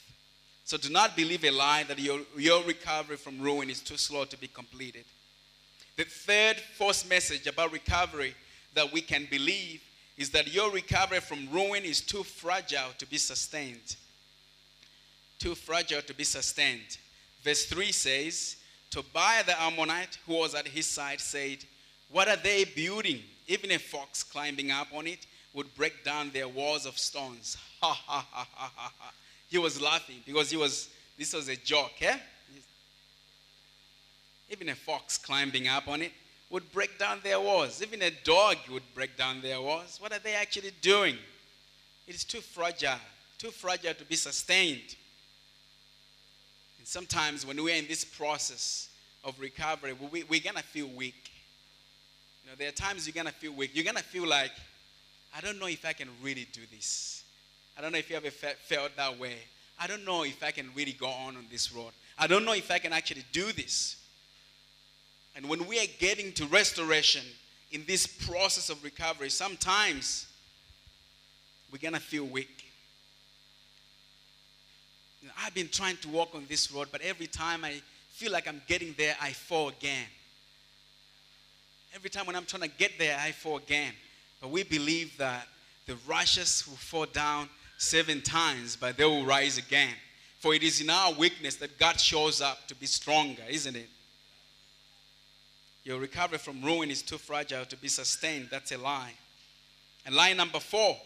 So 0.72 0.78
do 0.78 0.90
not 0.90 1.18
believe 1.18 1.44
a 1.44 1.52
lie 1.52 1.84
that 1.84 2.00
your, 2.00 2.22
your 2.38 2.64
recovery 2.64 3.18
from 3.18 3.42
ruin 3.42 3.70
is 3.70 3.82
too 3.82 3.98
slow 3.98 4.24
to 4.24 4.38
be 4.38 4.48
completed. 4.48 5.04
The 5.98 6.06
third 6.06 6.56
false 6.78 7.06
message 7.10 7.46
about 7.46 7.74
recovery 7.74 8.34
that 8.74 8.94
we 8.94 9.02
can 9.02 9.28
believe 9.30 9.82
is 10.18 10.30
that 10.30 10.54
your 10.54 10.72
recovery 10.72 11.20
from 11.20 11.50
ruin 11.52 11.84
is 11.84 12.00
too 12.00 12.24
fragile 12.24 12.94
to 13.00 13.06
be 13.06 13.18
sustained. 13.18 13.98
Too 15.40 15.56
fragile 15.56 16.04
to 16.04 16.14
be 16.14 16.24
sustained. 16.24 17.00
Verse 17.44 17.66
3 17.66 17.92
says, 17.92 18.56
Tobiah 18.92 19.44
the 19.44 19.62
Ammonite, 19.62 20.20
who 20.26 20.36
was 20.36 20.56
at 20.56 20.70
his 20.70 20.86
side, 20.86 21.20
said, 21.20 21.58
What 22.10 22.30
are 22.30 22.38
they 22.38 22.64
building? 22.64 23.20
Even 23.46 23.72
a 23.72 23.78
fox 23.78 24.24
climbing 24.24 24.72
up 24.72 24.88
on 24.94 25.06
it 25.06 25.26
would 25.54 25.76
break 25.76 26.06
down 26.06 26.32
their 26.32 26.48
walls 26.48 26.86
of 26.86 26.98
stones. 26.98 27.58
Ha 27.82 27.92
ha 27.94 28.26
ha 28.32 28.48
ha 28.54 28.72
ha 28.74 28.94
ha. 28.98 29.12
He 29.52 29.58
was 29.58 29.82
laughing 29.82 30.16
because 30.26 30.50
he 30.50 30.56
was, 30.56 30.88
this 31.18 31.34
was 31.34 31.50
a 31.50 31.58
joke, 31.58 32.02
eh? 32.02 32.18
Even 34.50 34.70
a 34.70 34.76
fox 34.76 35.18
climbing 35.18 35.68
up 35.68 35.90
on 35.90 36.02
it 36.02 36.14
would 36.50 36.72
break 36.72 36.98
down 36.98 37.20
their 37.22 37.40
walls. 37.40 37.84
Even 37.84 38.02
a 38.02 38.12
dog 38.24 38.56
would 38.72 38.84
break 38.96 39.18
down 39.18 39.42
their 39.42 39.62
walls. 39.62 39.98
What 40.00 40.14
are 40.14 40.20
they 40.20 40.36
actually 40.36 40.72
doing? 40.82 41.18
It 42.08 42.16
is 42.16 42.24
too 42.24 42.40
fragile, 42.40 42.98
too 43.38 43.52
fragile 43.52 43.94
to 43.94 44.06
be 44.06 44.16
sustained. 44.16 44.96
And 46.78 46.88
sometimes 46.88 47.46
when 47.46 47.62
we're 47.62 47.76
in 47.76 47.88
this 47.88 48.06
process 48.06 48.88
of 49.26 49.38
recovery, 49.38 49.94
we, 50.12 50.24
we're 50.24 50.40
going 50.40 50.56
to 50.56 50.64
feel 50.64 50.88
weak. 50.88 51.30
You 52.44 52.52
know, 52.52 52.56
there 52.58 52.70
are 52.70 52.72
times 52.72 53.06
you're 53.06 53.14
going 53.14 53.28
to 53.28 53.34
feel 53.34 53.52
weak. 53.52 53.72
You're 53.74 53.84
going 53.84 53.98
to 53.98 54.04
feel 54.04 54.28
like, 54.28 54.52
I 55.36 55.42
don't 55.42 55.60
know 55.60 55.68
if 55.68 55.86
I 55.86 55.92
can 55.92 56.08
really 56.24 56.48
do 56.54 56.62
this. 56.72 57.21
I 57.78 57.82
don't 57.82 57.92
know 57.92 57.98
if 57.98 58.10
you 58.10 58.16
ever 58.16 58.30
felt 58.30 58.96
that 58.98 59.20
way. 59.20 59.38
I 59.80 59.88
don't 59.88 60.06
know 60.06 60.24
if 60.24 60.44
I 60.44 60.52
can 60.52 60.70
really 60.76 60.94
go 60.94 61.08
on 61.08 61.38
on 61.38 61.46
this 61.50 61.74
road. 61.74 61.92
I 62.18 62.28
don't 62.28 62.46
know 62.46 62.54
if 62.54 62.70
I 62.70 62.78
can 62.78 62.94
actually 62.94 63.26
do 63.32 63.52
this. 63.52 63.98
And 65.36 65.48
when 65.48 65.66
we 65.66 65.80
are 65.80 65.88
getting 66.00 66.34
to 66.34 66.46
restoration, 66.46 67.24
in 67.72 67.86
this 67.88 68.06
process 68.06 68.70
of 68.70 68.84
recovery, 68.84 69.30
sometimes 69.30 70.28
we're 71.72 71.80
going 71.80 71.94
to 71.94 72.00
feel 72.00 72.26
weak. 72.26 72.66
You 75.22 75.30
know, 75.30 75.34
I've 75.42 75.54
been 75.54 75.70
trying 75.70 75.98
to 75.98 76.10
walk 76.10 76.36
on 76.36 76.46
this 76.50 76.72
road, 76.72 76.90
but 76.92 77.02
every 77.02 77.28
time 77.28 77.64
I 77.64 77.82
feel 78.10 78.32
like 78.32 78.48
I'm 78.48 78.62
getting 78.68 78.94
there, 78.98 79.16
I 79.22 79.32
fall 79.32 79.70
again. 79.70 80.08
Every 81.96 82.10
time 82.10 82.26
when 82.26 82.36
I'm 82.36 82.46
trying 82.46 82.64
to 82.64 82.76
get 82.78 83.00
there, 83.00 83.18
I 83.20 83.32
fall 83.32 83.58
again. 83.58 83.94
But 84.42 84.50
we 84.50 84.64
believe 84.64 85.18
that 85.18 85.48
the 85.86 85.96
righteous 86.08 86.68
will 86.68 86.78
fall 86.78 87.06
down 87.06 87.48
seven 87.82 88.22
times, 88.22 88.76
but 88.76 88.96
they 88.96 89.06
will 89.06 89.26
rise 89.26 89.58
again. 89.58 89.96
For 90.40 90.54
it 90.54 90.62
is 90.62 90.82
in 90.82 90.90
our 90.90 91.14
weakness 91.14 91.56
that 91.58 91.80
God 91.80 92.00
shows 92.00 92.42
up 92.42 92.68
to 92.68 92.76
be 92.76 92.86
stronger, 92.86 93.42
isn't 93.50 93.76
it? 93.76 93.90
Your 95.84 96.00
recovery 96.00 96.38
from 96.38 96.62
ruin 96.62 96.92
is 96.92 97.02
too 97.02 97.18
fragile 97.18 97.66
to 97.66 97.78
be 97.78 97.88
sustained. 97.88 98.50
That's 98.52 98.72
a 98.72 98.78
lie. 98.78 99.14
And 100.06 100.16
lie 100.16 100.34
number 100.34 100.60
four 100.60 100.98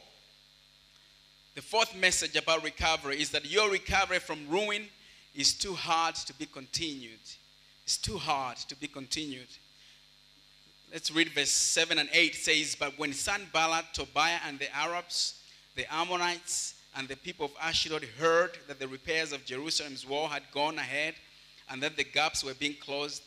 the 1.56 1.62
fourth 1.62 1.96
message 1.96 2.36
about 2.36 2.66
recovery 2.66 3.22
is 3.22 3.30
that 3.30 3.50
your 3.50 3.72
recovery 3.72 4.20
from 4.20 4.50
ruin 4.50 4.88
is 5.34 5.54
too 5.54 5.74
hard 5.74 6.16
to 6.16 6.34
be 6.34 6.46
continued. 6.46 7.22
It's 7.86 7.98
too 7.98 8.18
hard 8.18 8.58
to 8.58 8.76
be 8.76 8.88
continued. 8.88 9.48
Let's 10.92 11.12
read 11.12 11.30
verse 11.30 11.52
7 11.52 11.98
and 11.98 12.10
8 12.12 12.32
it 12.32 12.36
says, 12.36 12.76
But 12.78 13.00
when 13.00 13.14
Sanballat, 13.14 13.86
Tobiah, 13.94 14.40
and 14.46 14.60
the 14.60 14.76
Arabs, 14.76 15.36
the 15.76 15.86
Ammonites, 15.94 16.76
and 16.98 17.08
the 17.08 17.18
people 17.18 17.48
of 17.48 17.52
Ashdod 17.62 18.06
heard 18.18 18.58
that 18.68 18.80
the 18.80 18.88
repairs 18.88 19.34
of 19.34 19.46
Jerusalem's 19.46 20.08
wall 20.08 20.28
had 20.28 20.44
gone 20.54 20.78
ahead 20.78 21.16
and 21.70 21.84
that 21.84 21.98
the 21.98 22.04
gaps 22.04 22.44
were 22.44 22.54
being 22.54 22.76
closed, 22.80 23.22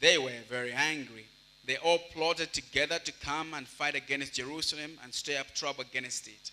they 0.00 0.16
were 0.16 0.30
very 0.48 0.72
angry. 0.72 1.26
They 1.66 1.76
all 1.76 1.98
plotted 2.12 2.52
together 2.52 2.98
to 2.98 3.12
come 3.12 3.52
and 3.52 3.68
fight 3.68 3.94
against 3.94 4.34
Jerusalem 4.34 4.92
and 5.02 5.12
stir 5.12 5.38
up 5.38 5.54
trouble 5.54 5.82
against 5.82 6.28
it. 6.28 6.50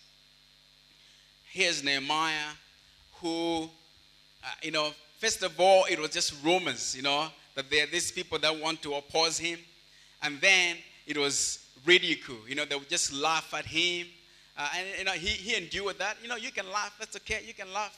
Here's 1.50 1.82
Nehemiah, 1.82 2.52
who, 3.14 3.70
uh, 4.44 4.48
you 4.62 4.70
know, 4.70 4.92
first 5.18 5.42
of 5.42 5.58
all, 5.58 5.86
it 5.90 5.98
was 5.98 6.10
just 6.10 6.34
rumors, 6.44 6.94
you 6.94 7.02
know, 7.02 7.28
that 7.54 7.70
there 7.70 7.84
are 7.84 7.90
these 7.90 8.12
people 8.12 8.38
that 8.40 8.60
want 8.60 8.82
to 8.82 8.94
oppose 8.94 9.38
him. 9.38 9.58
And 10.22 10.40
then 10.40 10.76
it 11.06 11.16
was 11.16 11.64
ridicule, 11.86 12.38
you 12.46 12.54
know, 12.54 12.66
they 12.66 12.76
would 12.76 12.88
just 12.90 13.12
laugh 13.12 13.54
at 13.54 13.64
him. 13.64 14.08
Uh, 14.58 14.68
and, 14.76 14.86
you 14.98 15.04
know, 15.04 15.12
he, 15.12 15.28
he 15.28 15.56
endured 15.56 15.98
that. 15.98 16.16
You 16.20 16.28
know, 16.28 16.36
you 16.36 16.50
can 16.50 16.68
laugh, 16.72 16.96
that's 16.98 17.14
okay, 17.16 17.42
you 17.46 17.54
can 17.54 17.72
laugh. 17.72 17.96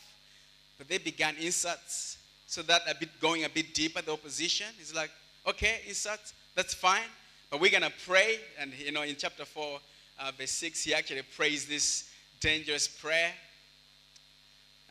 But 0.77 0.88
they 0.88 0.99
began 0.99 1.35
insults, 1.40 2.18
so 2.46 2.61
that 2.62 2.83
a 2.87 2.94
bit 2.94 3.09
going 3.20 3.44
a 3.44 3.49
bit 3.49 3.73
deeper, 3.73 4.03
the 4.03 4.12
opposition. 4.12 4.66
is 4.81 4.94
like, 4.94 5.11
okay, 5.46 5.81
insults, 5.88 6.35
that's 6.55 6.75
fine. 6.75 7.09
But 7.51 7.61
we're 7.61 7.70
to 7.70 7.92
pray. 8.07 8.38
And, 8.59 8.73
you 8.75 8.92
know, 8.92 9.03
in 9.03 9.16
chapter 9.16 9.46
4, 9.46 9.81
uh, 10.18 10.33
verse 10.37 10.51
6, 10.51 10.85
he 10.85 10.92
actually 10.92 11.23
prays 11.35 11.66
this 11.66 12.11
dangerous 12.40 12.87
prayer. 12.87 13.33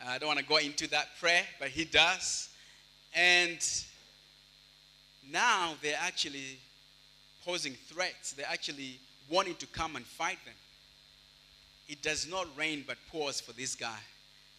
I 0.06 0.18
don't 0.18 0.28
want 0.28 0.40
to 0.40 0.46
go 0.46 0.58
into 0.58 0.90
that 0.90 1.20
prayer, 1.20 1.44
but 1.60 1.70
he 1.70 1.86
does. 1.86 2.50
And 3.14 3.60
now 5.32 5.74
they're 5.82 6.00
actually 6.02 6.58
posing 7.46 7.74
threats. 7.74 8.34
They're 8.34 8.46
actually 8.50 9.00
wanting 9.30 9.56
to 9.56 9.68
come 9.68 9.96
and 9.96 10.06
fight 10.06 10.38
them. 10.46 10.56
It 11.90 12.02
does 12.04 12.28
not 12.30 12.48
rain 12.56 12.86
but 12.88 12.98
pours 13.12 13.42
for 13.42 13.52
this 13.52 13.76
guy. 13.76 13.98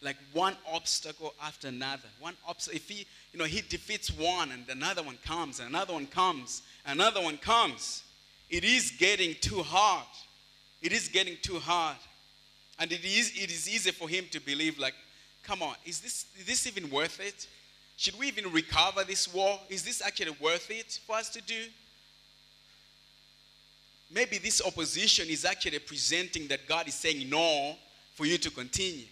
Like 0.03 0.17
one 0.33 0.57
obstacle 0.71 1.33
after 1.43 1.69
another. 1.69 2.09
One 2.19 2.35
obstacle. 2.47 2.77
If 2.77 2.89
he, 2.89 3.07
you 3.33 3.39
know, 3.39 3.45
he 3.45 3.61
defeats 3.61 4.11
one 4.11 4.51
and 4.51 4.69
another 4.69 5.03
one 5.03 5.17
comes 5.25 5.61
and 5.61 5.69
another 5.69 5.93
one 5.93 6.07
comes, 6.07 6.63
another 6.85 7.23
one 7.23 7.39
comes. 7.39 8.03
It 8.51 8.65
is 8.65 8.93
getting 8.99 9.37
too 9.41 9.63
hard. 9.63 10.07
It 10.83 10.93
is 10.93 11.09
getting 11.09 11.37
too 11.41 11.61
hard. 11.61 11.97
And 12.79 12.91
it 12.91 13.05
is, 13.05 13.31
it 13.37 13.51
is 13.51 13.69
easy 13.69 13.91
for 13.91 14.09
him 14.09 14.25
to 14.33 14.41
believe, 14.41 14.79
like, 14.79 14.95
come 15.45 15.63
on, 15.63 15.75
is 15.85 16.01
this, 16.01 16.27
is 16.39 16.47
this 16.47 16.67
even 16.67 16.91
worth 16.91 17.21
it? 17.21 17.47
Should 17.97 18.19
we 18.19 18.29
even 18.29 18.51
recover 18.51 19.05
this 19.05 19.33
war? 19.33 19.61
Is 19.69 19.85
this 19.85 20.03
actually 20.03 20.35
worth 20.41 20.71
it 20.71 20.99
for 21.07 21.17
us 21.17 21.29
to 21.31 21.43
do? 21.43 21.65
Maybe 24.13 24.39
this 24.39 24.61
opposition 24.65 25.29
is 25.29 25.45
actually 25.45 25.79
presenting 25.79 26.49
that 26.49 26.67
God 26.67 26.89
is 26.89 26.95
saying 26.95 27.29
no 27.29 27.77
for 28.15 28.27
you 28.27 28.39
to 28.39 28.51
continue. 28.51 29.07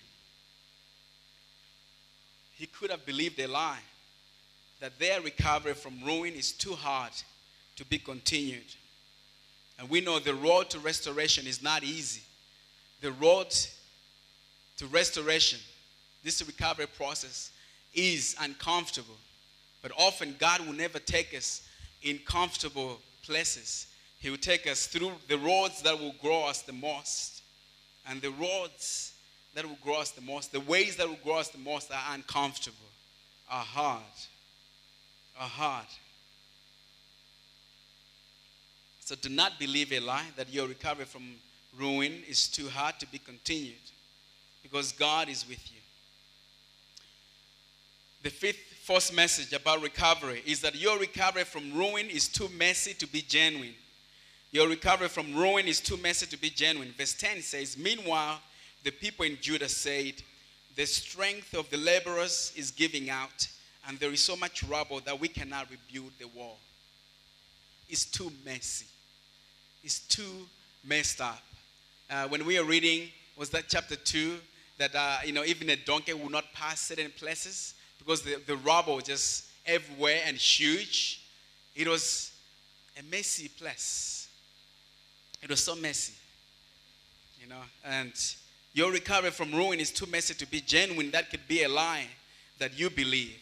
He 2.55 2.67
could 2.67 2.91
have 2.91 3.07
believed 3.07 3.39
a 3.39 3.47
lie 3.47 3.79
that 4.81 4.99
their 4.99 5.21
recovery 5.21 5.75
from 5.75 6.03
ruin 6.05 6.35
is 6.35 6.53
too 6.53 6.75
hard 6.75 7.13
to 7.77 7.85
be 7.85 7.99
continued. 7.99 8.75
And 9.79 9.89
we 9.89 10.01
know 10.01 10.19
the 10.19 10.35
road 10.35 10.71
to 10.71 10.81
restoration 10.81 11.47
is 11.47 11.63
not 11.63 11.85
easy 11.85 12.23
the 13.01 13.13
road 13.13 13.55
to 14.77 14.87
restoration, 14.87 15.59
this 16.25 16.45
recovery 16.47 16.87
process, 16.87 17.51
is 17.95 18.37
uncomfortable. 18.41 19.17
But 19.83 19.93
often, 19.97 20.35
God 20.39 20.61
will 20.67 20.73
never 20.73 20.99
take 20.99 21.35
us 21.35 21.63
in 22.03 22.19
comfortable 22.19 23.01
places. 23.23 23.87
He 24.19 24.31
will 24.31 24.37
take 24.37 24.67
us 24.67 24.87
through 24.87 25.13
the 25.29 25.39
roads 25.39 25.83
that 25.83 25.99
will 25.99 26.15
grow 26.21 26.47
us 26.47 26.63
the 26.63 26.73
most. 26.73 27.43
And 28.07 28.21
the 28.21 28.31
roads 28.31 29.13
that 29.55 29.65
will 29.65 29.79
grow 29.83 30.01
us 30.01 30.11
the 30.11 30.21
most, 30.21 30.53
the 30.53 30.61
ways 30.61 30.97
that 30.97 31.09
will 31.09 31.19
grow 31.23 31.39
us 31.39 31.49
the 31.49 31.59
most 31.59 31.91
are 31.93 32.15
uncomfortable, 32.15 32.77
are 33.51 33.65
hard, 33.65 34.03
are 35.39 35.49
hard. 35.49 35.87
So 39.01 39.15
do 39.15 39.29
not 39.29 39.59
believe 39.59 39.93
a 39.93 40.01
lie 40.01 40.27
that 40.37 40.53
your 40.53 40.67
recovery 40.69 41.07
from 41.07 41.35
ruin 41.79 42.23
is 42.29 42.49
too 42.49 42.69
hard 42.69 42.99
to 43.01 43.07
be 43.07 43.19
continued 43.19 43.75
because 44.63 44.93
God 44.93 45.29
is 45.29 45.49
with 45.49 45.71
you. 45.73 45.81
The 48.23 48.31
fifth 48.31 48.59
false 48.83 49.13
message 49.13 49.53
about 49.53 49.81
recovery 49.81 50.43
is 50.45 50.61
that 50.61 50.75
your 50.75 50.99
recovery 50.99 51.45
from 51.45 51.73
ruin 51.73 52.11
is 52.11 52.29
too 52.29 52.49
messy 52.51 52.95
to 52.95 53.07
be 53.07 53.23
genuine. 53.23 53.75
Your 54.51 54.69
recovery 54.69 55.09
from 55.09 55.35
ruin 55.35 55.67
is 55.67 55.81
too 55.81 55.97
messy 55.99 56.27
to 56.27 56.37
be 56.39 56.51
genuine. 56.51 56.93
Verse 56.97 57.15
10 57.15 57.43
says, 57.43 57.77
Meanwhile, 57.77 58.41
the 58.85 58.91
people 58.91 59.25
in 59.25 59.37
Judah 59.41 59.69
said, 59.69 60.15
The 60.77 60.87
strength 60.87 61.55
of 61.55 61.69
the 61.71 61.77
laborers 61.77 62.53
is 62.57 62.71
giving 62.71 63.11
out, 63.11 63.47
and 63.87 63.99
there 63.99 64.11
is 64.11 64.21
so 64.21 64.37
much 64.37 64.63
rubble 64.65 65.01
that 65.01 65.21
we 65.21 65.29
cannot 65.29 65.69
rebuild 65.71 66.13
the 66.19 66.29
wall. 66.29 66.59
It's 67.89 68.05
too 68.05 68.33
messy. 68.45 68.87
It's 69.85 70.01
too 70.01 70.47
messed 70.85 71.21
up 71.21 71.43
uh, 72.11 72.27
when 72.29 72.45
we 72.45 72.59
were 72.59 72.65
reading, 72.65 73.09
was 73.37 73.51
that 73.51 73.65
chapter 73.69 73.97
2, 73.97 74.39
that, 74.79 74.95
uh, 74.95 75.19
you 75.25 75.33
know, 75.33 75.45
even 75.45 75.69
a 75.71 75.77
donkey 75.77 76.13
will 76.15 76.31
not 76.31 76.45
pass 76.55 76.81
certain 76.81 77.11
places 77.19 77.75
because 77.99 78.23
the, 78.23 78.41
the 78.47 78.57
rubble 78.57 79.01
just 79.01 79.47
everywhere 79.67 80.21
and 80.25 80.37
huge. 80.37 81.23
It 81.75 81.87
was 81.87 82.33
a 82.99 83.03
messy 83.11 83.49
place. 83.49 84.18
It 85.43 85.51
was 85.51 85.63
so 85.63 85.77
messy, 85.77 86.15
you 87.41 87.49
know, 87.49 87.63
and 87.85 88.13
your 88.75 88.93
recovery 88.93 89.31
from 89.31 89.53
ruin 89.53 89.81
is 89.81 89.91
too 89.91 90.07
messy 90.07 90.35
to 90.35 90.47
be 90.47 90.61
genuine. 90.61 91.11
That 91.11 91.31
could 91.31 91.47
be 91.49 91.63
a 91.63 91.69
lie 91.69 92.07
that 92.59 92.79
you 92.79 92.91
believe. 92.91 93.37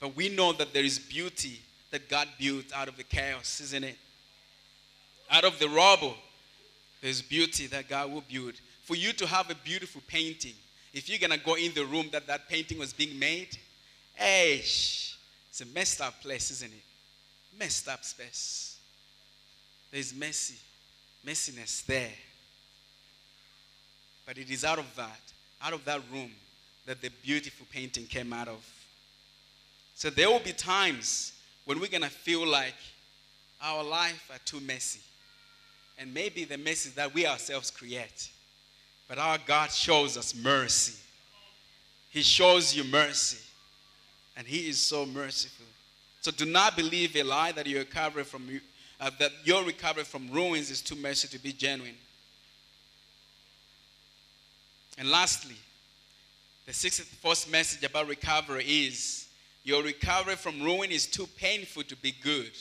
But 0.00 0.16
we 0.16 0.28
know 0.28 0.52
that 0.54 0.72
there 0.72 0.84
is 0.84 0.98
beauty 0.98 1.60
that 1.90 2.08
God 2.08 2.28
built 2.38 2.66
out 2.74 2.88
of 2.88 2.96
the 2.96 3.02
chaos, 3.02 3.60
isn't 3.60 3.84
it? 3.84 3.96
Out 5.30 5.44
of 5.44 5.58
the 5.58 5.68
rubble, 5.68 6.14
there's 7.02 7.22
beauty 7.22 7.66
that 7.68 7.88
God 7.88 8.10
will 8.10 8.24
build. 8.30 8.54
For 8.84 8.96
you 8.96 9.12
to 9.14 9.26
have 9.26 9.50
a 9.50 9.54
beautiful 9.54 10.02
painting, 10.06 10.54
if 10.92 11.08
you're 11.08 11.18
going 11.18 11.38
to 11.38 11.44
go 11.44 11.54
in 11.54 11.72
the 11.74 11.84
room 11.84 12.08
that 12.12 12.26
that 12.26 12.48
painting 12.48 12.78
was 12.78 12.92
being 12.92 13.18
made, 13.18 13.56
hey, 14.14 14.54
it's 14.58 15.60
a 15.60 15.66
messed 15.66 16.00
up 16.00 16.20
place, 16.20 16.50
isn't 16.50 16.72
it? 16.72 17.58
Messed 17.58 17.88
up 17.88 18.04
space. 18.04 18.69
There's 19.90 20.14
messy, 20.14 20.56
messiness 21.26 21.84
there. 21.86 22.12
But 24.26 24.38
it 24.38 24.50
is 24.50 24.64
out 24.64 24.78
of 24.78 24.94
that, 24.96 25.20
out 25.62 25.72
of 25.72 25.84
that 25.84 26.00
room, 26.12 26.30
that 26.86 27.02
the 27.02 27.10
beautiful 27.22 27.66
painting 27.72 28.06
came 28.06 28.32
out 28.32 28.48
of. 28.48 28.64
So 29.94 30.10
there 30.10 30.30
will 30.30 30.40
be 30.40 30.52
times 30.52 31.32
when 31.64 31.80
we're 31.80 31.88
going 31.88 32.02
to 32.02 32.08
feel 32.08 32.46
like 32.46 32.74
our 33.62 33.82
life 33.84 34.30
are 34.32 34.38
too 34.44 34.60
messy 34.60 35.00
and 35.98 36.12
maybe 36.14 36.44
the 36.44 36.56
message 36.56 36.94
that 36.94 37.12
we 37.12 37.26
ourselves 37.26 37.70
create. 37.70 38.30
But 39.06 39.18
our 39.18 39.38
God 39.44 39.70
shows 39.70 40.16
us 40.16 40.34
mercy. 40.34 40.98
He 42.08 42.22
shows 42.22 42.74
you 42.74 42.84
mercy. 42.84 43.44
And 44.36 44.46
He 44.46 44.68
is 44.68 44.78
so 44.78 45.04
merciful. 45.04 45.66
So 46.22 46.30
do 46.30 46.46
not 46.46 46.76
believe 46.76 47.14
a 47.16 47.22
lie 47.22 47.52
that 47.52 47.66
your 47.66 47.80
recovery 47.80 48.24
from 48.24 48.48
uh, 49.00 49.10
that 49.18 49.32
your 49.44 49.64
recovery 49.64 50.04
from 50.04 50.30
ruins 50.30 50.70
is 50.70 50.82
too 50.82 50.94
messy 50.96 51.26
to 51.28 51.38
be 51.38 51.52
genuine. 51.52 51.96
And 54.98 55.10
lastly, 55.10 55.56
the 56.66 56.74
sixth 56.74 57.04
first 57.22 57.50
message 57.50 57.82
about 57.82 58.08
recovery 58.08 58.64
is 58.66 59.28
your 59.64 59.82
recovery 59.82 60.36
from 60.36 60.62
ruin 60.62 60.90
is 60.90 61.06
too 61.06 61.26
painful 61.36 61.82
to 61.84 61.96
be 61.96 62.14
good. 62.22 62.52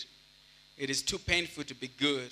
It 0.78 0.90
is 0.90 1.02
too 1.02 1.20
painful 1.20 1.66
to 1.66 1.76
be 1.76 1.90
good. 1.90 2.32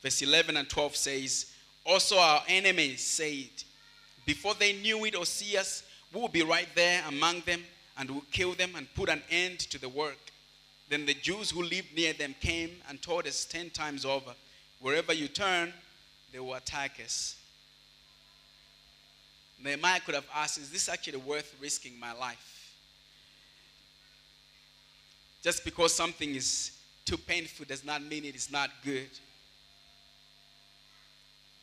Verse 0.00 0.22
11 0.22 0.56
and 0.56 0.68
12 0.68 0.96
says, 0.96 1.52
Also 1.84 2.16
our 2.18 2.42
enemies 2.48 3.04
said, 3.04 3.50
Before 4.24 4.54
they 4.54 4.74
knew 4.74 5.04
it 5.04 5.16
or 5.16 5.26
see 5.26 5.56
us, 5.56 5.82
we 6.12 6.20
will 6.20 6.28
be 6.28 6.42
right 6.42 6.68
there 6.74 7.02
among 7.08 7.40
them 7.40 7.64
and 7.98 8.08
we 8.08 8.14
will 8.14 8.24
kill 8.30 8.54
them 8.54 8.70
and 8.76 8.92
put 8.94 9.08
an 9.08 9.22
end 9.30 9.58
to 9.58 9.80
the 9.80 9.88
work. 9.88 10.29
Then 10.90 11.06
the 11.06 11.14
Jews 11.14 11.52
who 11.52 11.62
lived 11.62 11.96
near 11.96 12.12
them 12.12 12.34
came 12.40 12.72
and 12.88 13.00
told 13.00 13.26
us 13.26 13.44
ten 13.44 13.70
times 13.70 14.04
over, 14.04 14.34
Wherever 14.80 15.12
you 15.12 15.28
turn, 15.28 15.72
they 16.32 16.40
will 16.40 16.54
attack 16.54 17.00
us. 17.02 17.36
Nehemiah 19.62 20.00
could 20.00 20.16
have 20.16 20.26
asked, 20.34 20.58
Is 20.58 20.70
this 20.70 20.88
actually 20.88 21.18
worth 21.18 21.54
risking 21.60 21.98
my 21.98 22.12
life? 22.12 22.74
Just 25.42 25.64
because 25.64 25.94
something 25.94 26.34
is 26.34 26.72
too 27.04 27.16
painful 27.16 27.66
does 27.66 27.84
not 27.84 28.02
mean 28.02 28.24
it 28.24 28.34
is 28.34 28.50
not 28.50 28.70
good. 28.84 29.10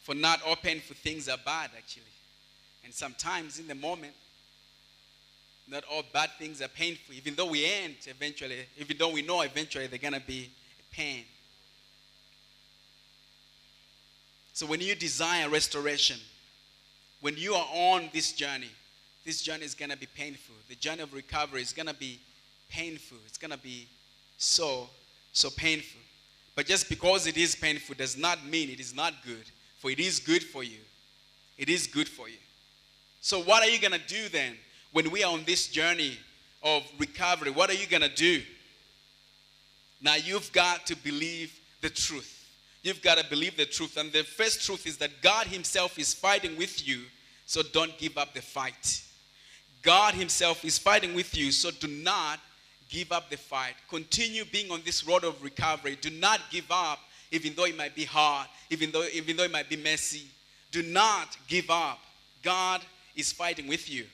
For 0.04 0.16
not 0.16 0.42
all 0.44 0.56
painful 0.56 0.96
things 0.96 1.28
are 1.28 1.38
bad, 1.44 1.72
actually. 1.78 2.04
And 2.86 2.94
sometimes 2.94 3.60
in 3.60 3.68
the 3.68 3.76
moment, 3.76 4.14
not 5.70 5.84
all 5.92 6.04
bad 6.14 6.30
things 6.40 6.62
are 6.62 6.68
painful, 6.68 7.14
even 7.14 7.36
though 7.36 7.48
we 7.48 7.66
end 7.66 7.96
eventually, 8.06 8.66
even 8.78 8.98
though 8.98 9.12
we 9.12 9.22
know 9.22 9.42
eventually 9.42 9.88
they're 9.88 10.00
going 10.00 10.14
to 10.14 10.20
be 10.22 10.50
pain. 10.92 11.24
So 14.54 14.66
when 14.66 14.82
you 14.82 14.96
desire 14.96 15.50
restoration, 15.50 16.18
when 17.22 17.38
you 17.38 17.54
are 17.54 17.68
on 17.74 18.10
this 18.14 18.32
journey, 18.32 18.72
this 19.26 19.42
journey 19.42 19.66
is 19.66 19.76
going 19.76 19.92
to 19.92 19.98
be 19.98 20.08
painful. 20.08 20.56
The 20.70 20.76
journey 20.76 21.02
of 21.02 21.14
recovery 21.14 21.62
is 21.62 21.74
going 21.74 21.88
to 21.88 21.94
be 21.94 22.20
painful. 22.70 23.18
It's 23.28 23.38
going 23.38 23.52
to 23.52 23.58
be 23.58 23.88
so, 24.38 24.90
so 25.34 25.50
painful. 25.50 26.02
But 26.56 26.66
just 26.66 26.90
because 26.90 27.28
it 27.28 27.38
is 27.38 27.56
painful 27.56 27.96
does 27.96 28.18
not 28.18 28.46
mean 28.46 28.70
it 28.70 28.80
is 28.80 28.96
not 28.96 29.14
good, 29.26 29.44
for 29.80 29.92
it 29.92 30.00
is 30.00 30.20
good 30.20 30.44
for 30.44 30.64
you. 30.64 30.80
It 31.58 31.70
is 31.70 31.86
good 31.86 32.08
for 32.08 32.30
you. 32.30 32.38
So, 33.22 33.42
what 33.42 33.62
are 33.64 33.70
you 33.70 33.80
going 33.80 34.00
to 34.00 34.08
do 34.08 34.30
then 34.30 34.56
when 34.92 35.12
we 35.12 35.24
are 35.24 35.32
on 35.32 35.44
this 35.46 35.68
journey 35.68 36.18
of 36.64 36.84
recovery? 36.98 37.52
What 37.52 37.70
are 37.70 37.76
you 37.76 37.88
going 37.88 38.02
to 38.02 38.14
do? 38.14 38.42
Now, 40.02 40.16
you've 40.16 40.52
got 40.52 40.86
to 40.88 40.96
believe 40.96 41.60
the 41.82 41.90
truth. 41.90 42.34
You've 42.84 43.02
got 43.02 43.18
to 43.18 43.30
believe 43.30 43.58
the 43.58 43.66
truth. 43.66 43.98
And 43.98 44.12
the 44.12 44.24
first 44.24 44.66
truth 44.66 44.86
is 44.86 44.98
that 44.98 45.22
God 45.22 45.48
Himself 45.48 45.98
is 45.98 46.14
fighting 46.14 46.58
with 46.58 46.88
you, 46.88 47.02
so 47.46 47.62
don't 47.74 47.98
give 47.98 48.18
up 48.18 48.34
the 48.34 48.42
fight. 48.42 49.04
God 49.82 50.14
Himself 50.14 50.64
is 50.64 50.78
fighting 50.78 51.14
with 51.14 51.36
you, 51.36 51.52
so 51.52 51.72
do 51.72 51.88
not 51.88 52.40
give 52.90 53.12
up 53.12 53.30
the 53.30 53.38
fight. 53.38 53.74
Continue 53.90 54.46
being 54.46 54.72
on 54.72 54.82
this 54.86 55.06
road 55.06 55.24
of 55.24 55.42
recovery. 55.44 55.98
Do 56.00 56.10
not 56.10 56.40
give 56.52 56.66
up, 56.70 57.00
even 57.32 57.54
though 57.56 57.66
it 57.66 57.78
might 57.78 57.96
be 57.96 58.06
hard, 58.06 58.48
even 58.70 58.92
though, 58.92 59.06
even 59.14 59.36
though 59.36 59.44
it 59.44 59.52
might 59.52 59.70
be 59.70 59.78
messy. 59.78 60.28
Do 60.72 60.84
not 60.84 61.38
give 61.48 61.70
up. 61.70 62.00
God 62.44 62.82
is 63.16 63.32
fighting 63.32 63.68
with 63.68 63.90
you. 63.90 64.06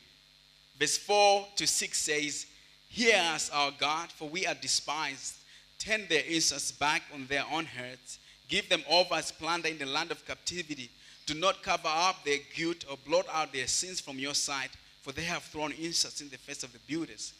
Verse 0.84 0.98
4 0.98 1.48
to 1.56 1.65
6 1.65 1.98
says, 1.98 2.46
Hear 2.89 3.15
us, 3.15 3.50
our 3.54 3.72
God, 3.72 4.12
for 4.12 4.28
we 4.28 4.46
are 4.46 4.54
despised. 4.54 5.36
Turn 5.80 6.02
their 6.10 6.26
insults 6.26 6.74
back 6.74 7.04
on 7.13 7.26
their 7.28 7.46
own 7.50 7.63
heads 7.63 8.19
Give 8.50 8.67
them 8.67 8.84
over 8.89 9.15
as 9.15 9.32
plunder 9.32 9.69
in 9.69 9.78
the 9.78 9.86
land 9.86 10.12
of 10.12 10.28
captivity. 10.28 10.89
Do 11.26 11.36
not 11.36 11.63
cover 11.63 11.88
up 11.88 12.26
their 12.26 12.39
guilt 12.54 12.84
or 12.91 12.98
blot 13.08 13.28
out 13.32 13.54
their 13.54 13.67
sins 13.67 14.02
from 14.02 14.19
your 14.19 14.34
sight, 14.34 14.72
for 15.04 15.13
they 15.13 15.24
have 15.24 15.43
thrown 15.43 15.72
insults 15.72 16.19
in 16.19 16.28
the 16.28 16.38
face 16.38 16.63
of 16.63 16.74
the 16.74 16.80
builders. 16.80 17.32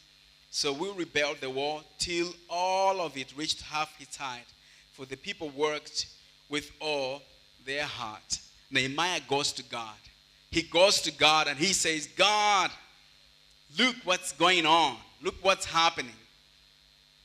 So 0.50 0.72
we 0.72 0.90
rebelled 0.92 1.42
the 1.42 1.50
wall 1.50 1.82
till 1.98 2.32
all 2.48 2.98
of 3.02 3.14
it 3.18 3.34
reached 3.36 3.60
half 3.60 3.94
its 4.00 4.16
height, 4.16 4.46
for 4.94 5.04
the 5.04 5.18
people 5.18 5.50
worked 5.50 6.06
with 6.48 6.70
all 6.80 7.20
their 7.66 7.84
heart. 7.84 8.38
Nehemiah 8.70 9.20
goes 9.28 9.52
to 9.52 9.62
God. 9.64 9.98
He 10.50 10.62
goes 10.62 11.02
to 11.02 11.12
God 11.12 11.46
and 11.46 11.58
he 11.58 11.74
says, 11.74 12.06
God, 12.16 12.70
look 13.78 13.96
what's 14.04 14.32
going 14.32 14.66
on. 14.66 14.96
Look 15.22 15.36
what's 15.42 15.64
happening. 15.64 16.12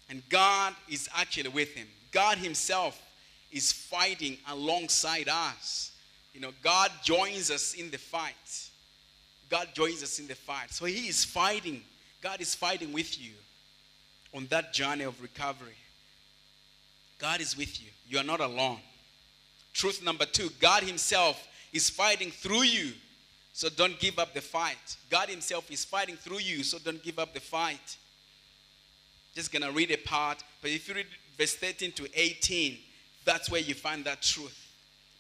And 0.10 0.24
God 0.30 0.74
is 0.90 1.10
actually 1.16 1.50
with 1.50 1.74
him. 1.74 1.88
God 2.12 2.38
Himself 2.38 3.00
is 3.52 3.72
fighting 3.72 4.38
alongside 4.50 5.28
us. 5.30 5.92
You 6.34 6.42
know, 6.42 6.52
God 6.64 6.92
joins 7.04 7.52
us 7.52 7.74
in 7.74 7.92
the 7.92 7.98
fight. 7.98 8.70
God 9.50 9.70
joins 9.74 10.04
us 10.04 10.20
in 10.20 10.28
the 10.28 10.36
fight. 10.36 10.72
So 10.72 10.86
He 10.86 11.08
is 11.08 11.26
fighting. 11.26 11.82
God 12.22 12.42
is 12.42 12.56
fighting 12.56 12.94
with 12.94 13.20
you 13.20 13.32
on 14.34 14.46
that 14.48 14.74
journey 14.74 15.04
of 15.04 15.22
recovery. 15.22 15.76
God 17.18 17.42
is 17.42 17.58
with 17.58 17.82
you. 17.82 17.90
You 18.08 18.20
are 18.20 18.24
not 18.24 18.40
alone. 18.40 18.80
Truth 19.74 20.04
number 20.04 20.26
two 20.26 20.50
God 20.60 20.84
Himself 20.84 21.48
is 21.74 21.90
fighting 21.90 22.32
through 22.32 22.64
you. 22.64 22.94
So 23.60 23.68
don't 23.68 24.00
give 24.00 24.20
up 24.20 24.34
the 24.34 24.40
fight. 24.40 24.96
God 25.10 25.28
Himself 25.28 25.70
is 25.70 25.84
fighting 25.84 26.16
through 26.16 26.40
you. 26.40 26.64
So 26.64 26.78
don't 26.80 27.04
give 27.04 27.20
up 27.20 27.34
the 27.34 27.42
fight. 27.42 27.98
Just 29.36 29.52
gonna 29.52 29.70
read 29.70 29.92
a 29.92 29.98
part. 29.98 30.42
But 30.62 30.72
if 30.72 30.88
you 30.88 30.94
read 30.94 31.08
verse 31.38 31.56
13 31.56 31.92
to 31.92 32.08
18, 32.14 32.78
that's 33.26 33.52
where 33.52 33.60
you 33.60 33.74
find 33.74 34.06
that 34.06 34.22
truth. 34.22 34.66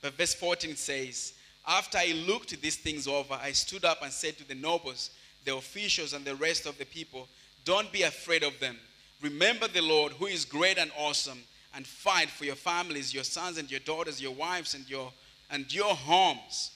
But 0.02 0.13
verse 0.13 0.34
14 0.36 0.78
says, 0.78 1.34
After 1.67 1.97
I 1.97 2.13
looked 2.28 2.62
these 2.62 2.78
things 2.78 3.10
over, 3.10 3.34
I 3.34 3.52
stood 3.52 3.84
up 3.84 4.04
and 4.04 4.10
said 4.13 4.38
to 4.38 4.47
the 4.47 4.56
nobles, 4.56 5.10
the 5.43 5.58
officials, 5.58 6.13
and 6.13 6.23
the 6.23 6.36
rest 6.36 6.65
of 6.65 6.78
the 6.78 6.86
people, 6.86 7.28
Don't 7.65 7.91
be 7.91 8.04
afraid 8.04 8.43
of 8.43 8.58
them. 8.62 8.78
Remember 9.21 9.67
the 9.67 9.82
Lord, 9.82 10.13
who 10.13 10.28
is 10.28 10.45
great 10.45 10.78
and 10.78 10.91
awesome, 10.97 11.43
and 11.75 11.86
fight 11.86 12.30
for 12.30 12.45
your 12.45 12.56
families, 12.56 13.13
your 13.13 13.25
sons 13.25 13.58
and 13.58 13.69
your 13.69 13.82
daughters, 13.82 14.21
your 14.21 14.32
wives, 14.34 14.75
and 14.75 14.89
your, 14.89 15.12
and 15.52 15.73
your 15.73 15.93
homes. 15.93 16.71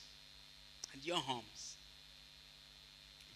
And 0.94 1.06
your 1.06 1.18
homes. 1.18 1.53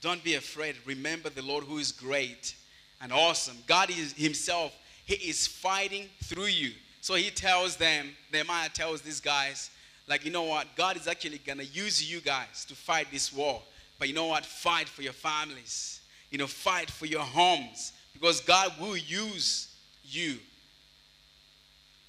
Don't 0.01 0.23
be 0.23 0.36
afraid. 0.36 0.75
Remember 0.86 1.29
the 1.29 1.41
Lord, 1.41 1.63
who 1.63 1.77
is 1.77 1.91
great 1.91 2.55
and 3.01 3.12
awesome. 3.12 3.57
God 3.67 3.89
is 3.89 4.13
Himself, 4.13 4.73
He 5.05 5.15
is 5.15 5.47
fighting 5.47 6.10
through 6.23 6.45
you. 6.45 6.71
So 7.07 7.15
he 7.15 7.29
tells 7.29 7.77
them, 7.77 8.10
Nehemiah 8.33 8.67
tells 8.67 9.01
these 9.01 9.21
guys, 9.21 9.69
like, 10.07 10.25
you 10.25 10.31
know 10.31 10.43
what? 10.43 10.67
God 10.75 10.97
is 10.97 11.07
actually 11.07 11.38
going 11.38 11.60
to 11.60 11.65
use 11.65 12.03
you 12.03 12.19
guys 12.19 12.65
to 12.65 12.75
fight 12.75 13.07
this 13.12 13.31
war. 13.31 13.62
But 13.97 14.10
you 14.10 14.13
know 14.13 14.25
what? 14.25 14.45
Fight 14.45 14.89
for 14.89 15.03
your 15.03 15.13
families. 15.13 16.01
You 16.31 16.38
know, 16.38 16.47
fight 16.47 16.91
for 16.91 17.05
your 17.05 17.21
homes. 17.21 17.93
Because 18.13 18.41
God 18.41 18.73
will 18.79 18.97
use 18.97 19.73
you. 20.03 20.38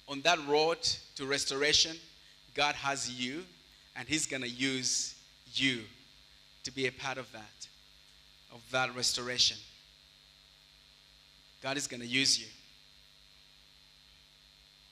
On 0.09 0.19
that 0.21 0.39
road 0.47 0.81
to 1.15 1.25
restoration, 1.25 1.95
God 2.53 2.75
has 2.75 3.09
you, 3.09 3.45
and 3.95 4.05
He's 4.07 4.25
going 4.25 4.41
to 4.41 4.49
use 4.49 5.15
you 5.53 5.81
to 6.63 6.71
be 6.71 6.87
a 6.87 6.91
part 6.91 7.17
of 7.17 7.31
that, 7.31 7.58
of 8.51 8.61
that 8.71 8.95
restoration. 8.95 9.57
God 11.61 11.77
is 11.77 11.87
going 11.87 12.01
to 12.01 12.07
use 12.07 12.39
you. 12.39 12.47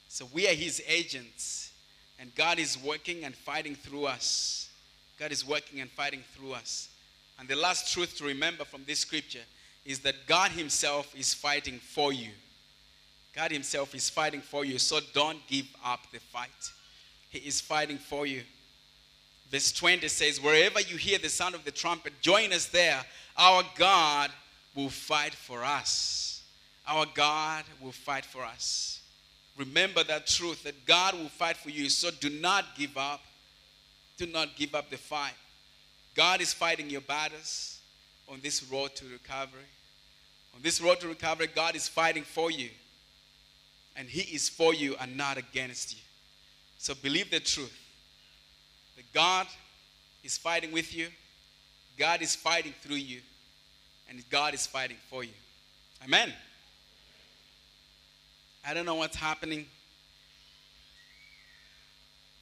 So 0.10 0.28
we 0.34 0.48
are 0.48 0.54
his 0.54 0.82
agents, 0.88 1.72
and 2.20 2.34
God 2.36 2.60
is 2.60 2.78
working 2.78 3.24
and 3.24 3.36
fighting 3.36 3.76
through 3.76 4.06
us. 4.06 4.70
God 5.20 5.32
is 5.32 5.48
working 5.48 5.80
and 5.80 5.90
fighting 5.90 6.24
through 6.36 6.54
us. 6.54 6.90
And 7.40 7.48
the 7.48 7.56
last 7.56 7.94
truth 7.94 8.18
to 8.18 8.26
remember 8.26 8.66
from 8.66 8.82
this 8.86 9.00
scripture 9.00 9.44
is 9.86 10.00
that 10.00 10.16
God 10.26 10.52
himself 10.52 11.14
is 11.16 11.34
fighting 11.34 11.80
for 11.80 12.12
you. 12.12 12.30
God 13.34 13.52
himself 13.52 13.94
is 13.94 14.10
fighting 14.10 14.42
for 14.42 14.66
you, 14.66 14.80
so 14.80 15.00
don't 15.14 15.46
give 15.48 15.68
up 15.86 16.00
the 16.12 16.20
fight. 16.20 16.72
He 17.30 17.40
is 17.40 17.62
fighting 17.62 17.98
for 17.98 18.26
you. 18.26 18.42
Verse 19.50 19.72
20 19.72 20.08
says, 20.08 20.42
Wherever 20.42 20.82
you 20.82 20.98
hear 20.98 21.20
the 21.20 21.30
sound 21.30 21.56
of 21.56 21.64
the 21.64 21.72
trumpet, 21.72 22.14
join 22.22 22.52
us 22.52 22.66
there. 22.66 23.06
Our 23.38 23.64
God 23.76 24.32
will 24.76 24.90
fight 24.90 25.34
for 25.34 25.64
us. 25.64 26.44
Our 26.88 27.06
God 27.14 27.66
will 27.82 27.92
fight 27.92 28.26
for 28.26 28.44
us. 28.44 29.02
Remember 29.58 30.04
that 30.04 30.28
truth 30.28 30.64
that 30.64 30.86
God 30.86 31.14
will 31.16 31.30
fight 31.30 31.58
for 31.58 31.70
you. 31.70 31.90
So 31.90 32.10
do 32.12 32.30
not 32.30 32.66
give 32.78 32.98
up. 32.98 33.22
Do 34.18 34.28
not 34.28 34.56
give 34.56 34.74
up 34.74 34.90
the 34.90 34.98
fight. 34.98 35.34
God 36.16 36.42
is 36.42 36.54
fighting 36.54 36.90
your 36.90 37.02
battles 37.02 37.80
on 38.28 38.40
this 38.42 38.64
road 38.72 38.96
to 38.96 39.06
recovery. 39.06 39.62
On 40.56 40.62
this 40.62 40.82
road 40.82 41.00
to 41.02 41.08
recovery, 41.08 41.48
God 41.54 41.76
is 41.76 41.88
fighting 41.88 42.24
for 42.24 42.50
you. 42.50 42.70
And 43.96 44.08
He 44.08 44.36
is 44.36 44.50
for 44.50 44.74
you 44.74 44.96
and 45.00 45.16
not 45.16 45.38
against 45.38 45.94
you. 45.94 46.02
So 46.78 46.94
believe 46.96 47.30
the 47.30 47.40
truth 47.40 47.78
that 48.96 49.12
God 49.14 49.48
is 50.24 50.38
fighting 50.38 50.72
with 50.72 50.96
you, 50.96 51.08
God 51.98 52.22
is 52.22 52.36
fighting 52.36 52.74
through 52.82 52.98
you, 52.98 53.22
and 54.10 54.24
God 54.30 54.54
is 54.54 54.68
fighting 54.68 54.98
for 55.10 55.24
you. 55.24 55.34
Amen. 56.04 56.32
I 58.66 58.74
don't 58.74 58.86
know 58.86 58.96
what's 58.96 59.16
happening 59.16 59.66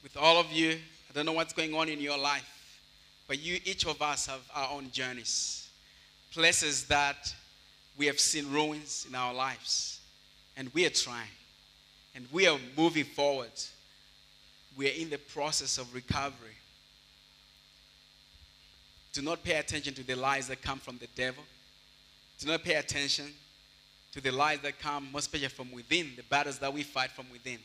with 0.04 0.18
all 0.18 0.40
of 0.40 0.52
you. 0.52 0.72
I 1.10 1.14
don't 1.14 1.26
know 1.26 1.34
what's 1.34 1.54
going 1.54 1.74
on 1.74 1.88
in 1.88 2.00
your 2.00 2.18
life. 2.18 2.52
But 3.28 3.40
you, 3.40 3.60
each 3.64 3.86
of 3.86 4.02
us, 4.02 4.28
have 4.28 4.42
our 4.54 4.72
own 4.72 4.92
journeys, 4.92 5.70
places 6.32 6.86
that 6.86 7.34
we 7.98 8.06
have 8.08 8.20
seen 8.20 8.52
ruins 8.52 9.06
in 9.08 9.16
our 9.16 9.34
lives. 9.34 10.00
And 10.58 10.70
we 10.74 10.86
are 10.86 10.92
trying. 10.92 11.30
and 12.16 12.26
we 12.32 12.48
are 12.48 12.58
moving 12.78 13.04
forward. 13.04 13.52
We 14.78 14.88
are 14.88 14.94
in 14.94 15.10
the 15.10 15.18
process 15.18 15.78
of 15.78 15.94
recovery. 15.94 16.56
Do 19.16 19.22
not 19.22 19.46
pay 19.46 19.54
attention 19.54 19.94
to 19.94 20.04
the 20.04 20.18
lies 20.18 20.50
that 20.50 20.62
come 20.62 20.78
from 20.78 20.98
the 20.98 21.08
devil. 21.16 21.42
Do 22.38 22.48
not 22.48 22.66
pay 22.66 22.74
attention 22.74 23.28
to 24.12 24.20
the 24.20 24.30
lies 24.30 24.60
that 24.60 24.78
come, 24.78 25.08
most 25.14 25.28
especially 25.28 25.48
from 25.48 25.72
within, 25.72 26.12
the 26.18 26.24
battles 26.24 26.60
that 26.60 26.74
we 26.74 26.84
fight 26.84 27.12
from 27.12 27.28
within. 27.32 27.60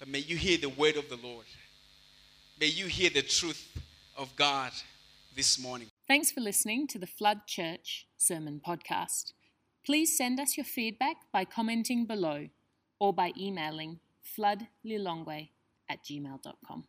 But 0.00 0.08
may 0.08 0.18
you 0.18 0.36
hear 0.36 0.58
the 0.58 0.70
word 0.70 0.96
of 0.96 1.08
the 1.08 1.16
Lord. 1.22 1.46
May 2.60 2.66
you 2.66 2.86
hear 2.86 3.08
the 3.08 3.22
truth 3.22 3.64
of 4.16 4.34
God 4.34 4.72
this 5.36 5.60
morning. 5.60 5.86
Thanks 6.08 6.32
for 6.32 6.40
listening 6.40 6.88
to 6.88 6.98
the 6.98 7.06
Flood 7.06 7.46
Church 7.46 8.08
Sermon 8.16 8.60
Podcast. 8.66 9.32
Please 9.86 10.16
send 10.16 10.40
us 10.40 10.56
your 10.56 10.64
feedback 10.64 11.18
by 11.32 11.44
commenting 11.44 12.04
below 12.04 12.48
or 12.98 13.12
by 13.12 13.32
emailing 13.38 14.00
floodlilongwe 14.36 15.50
at 15.88 16.02
gmail.com. 16.02 16.84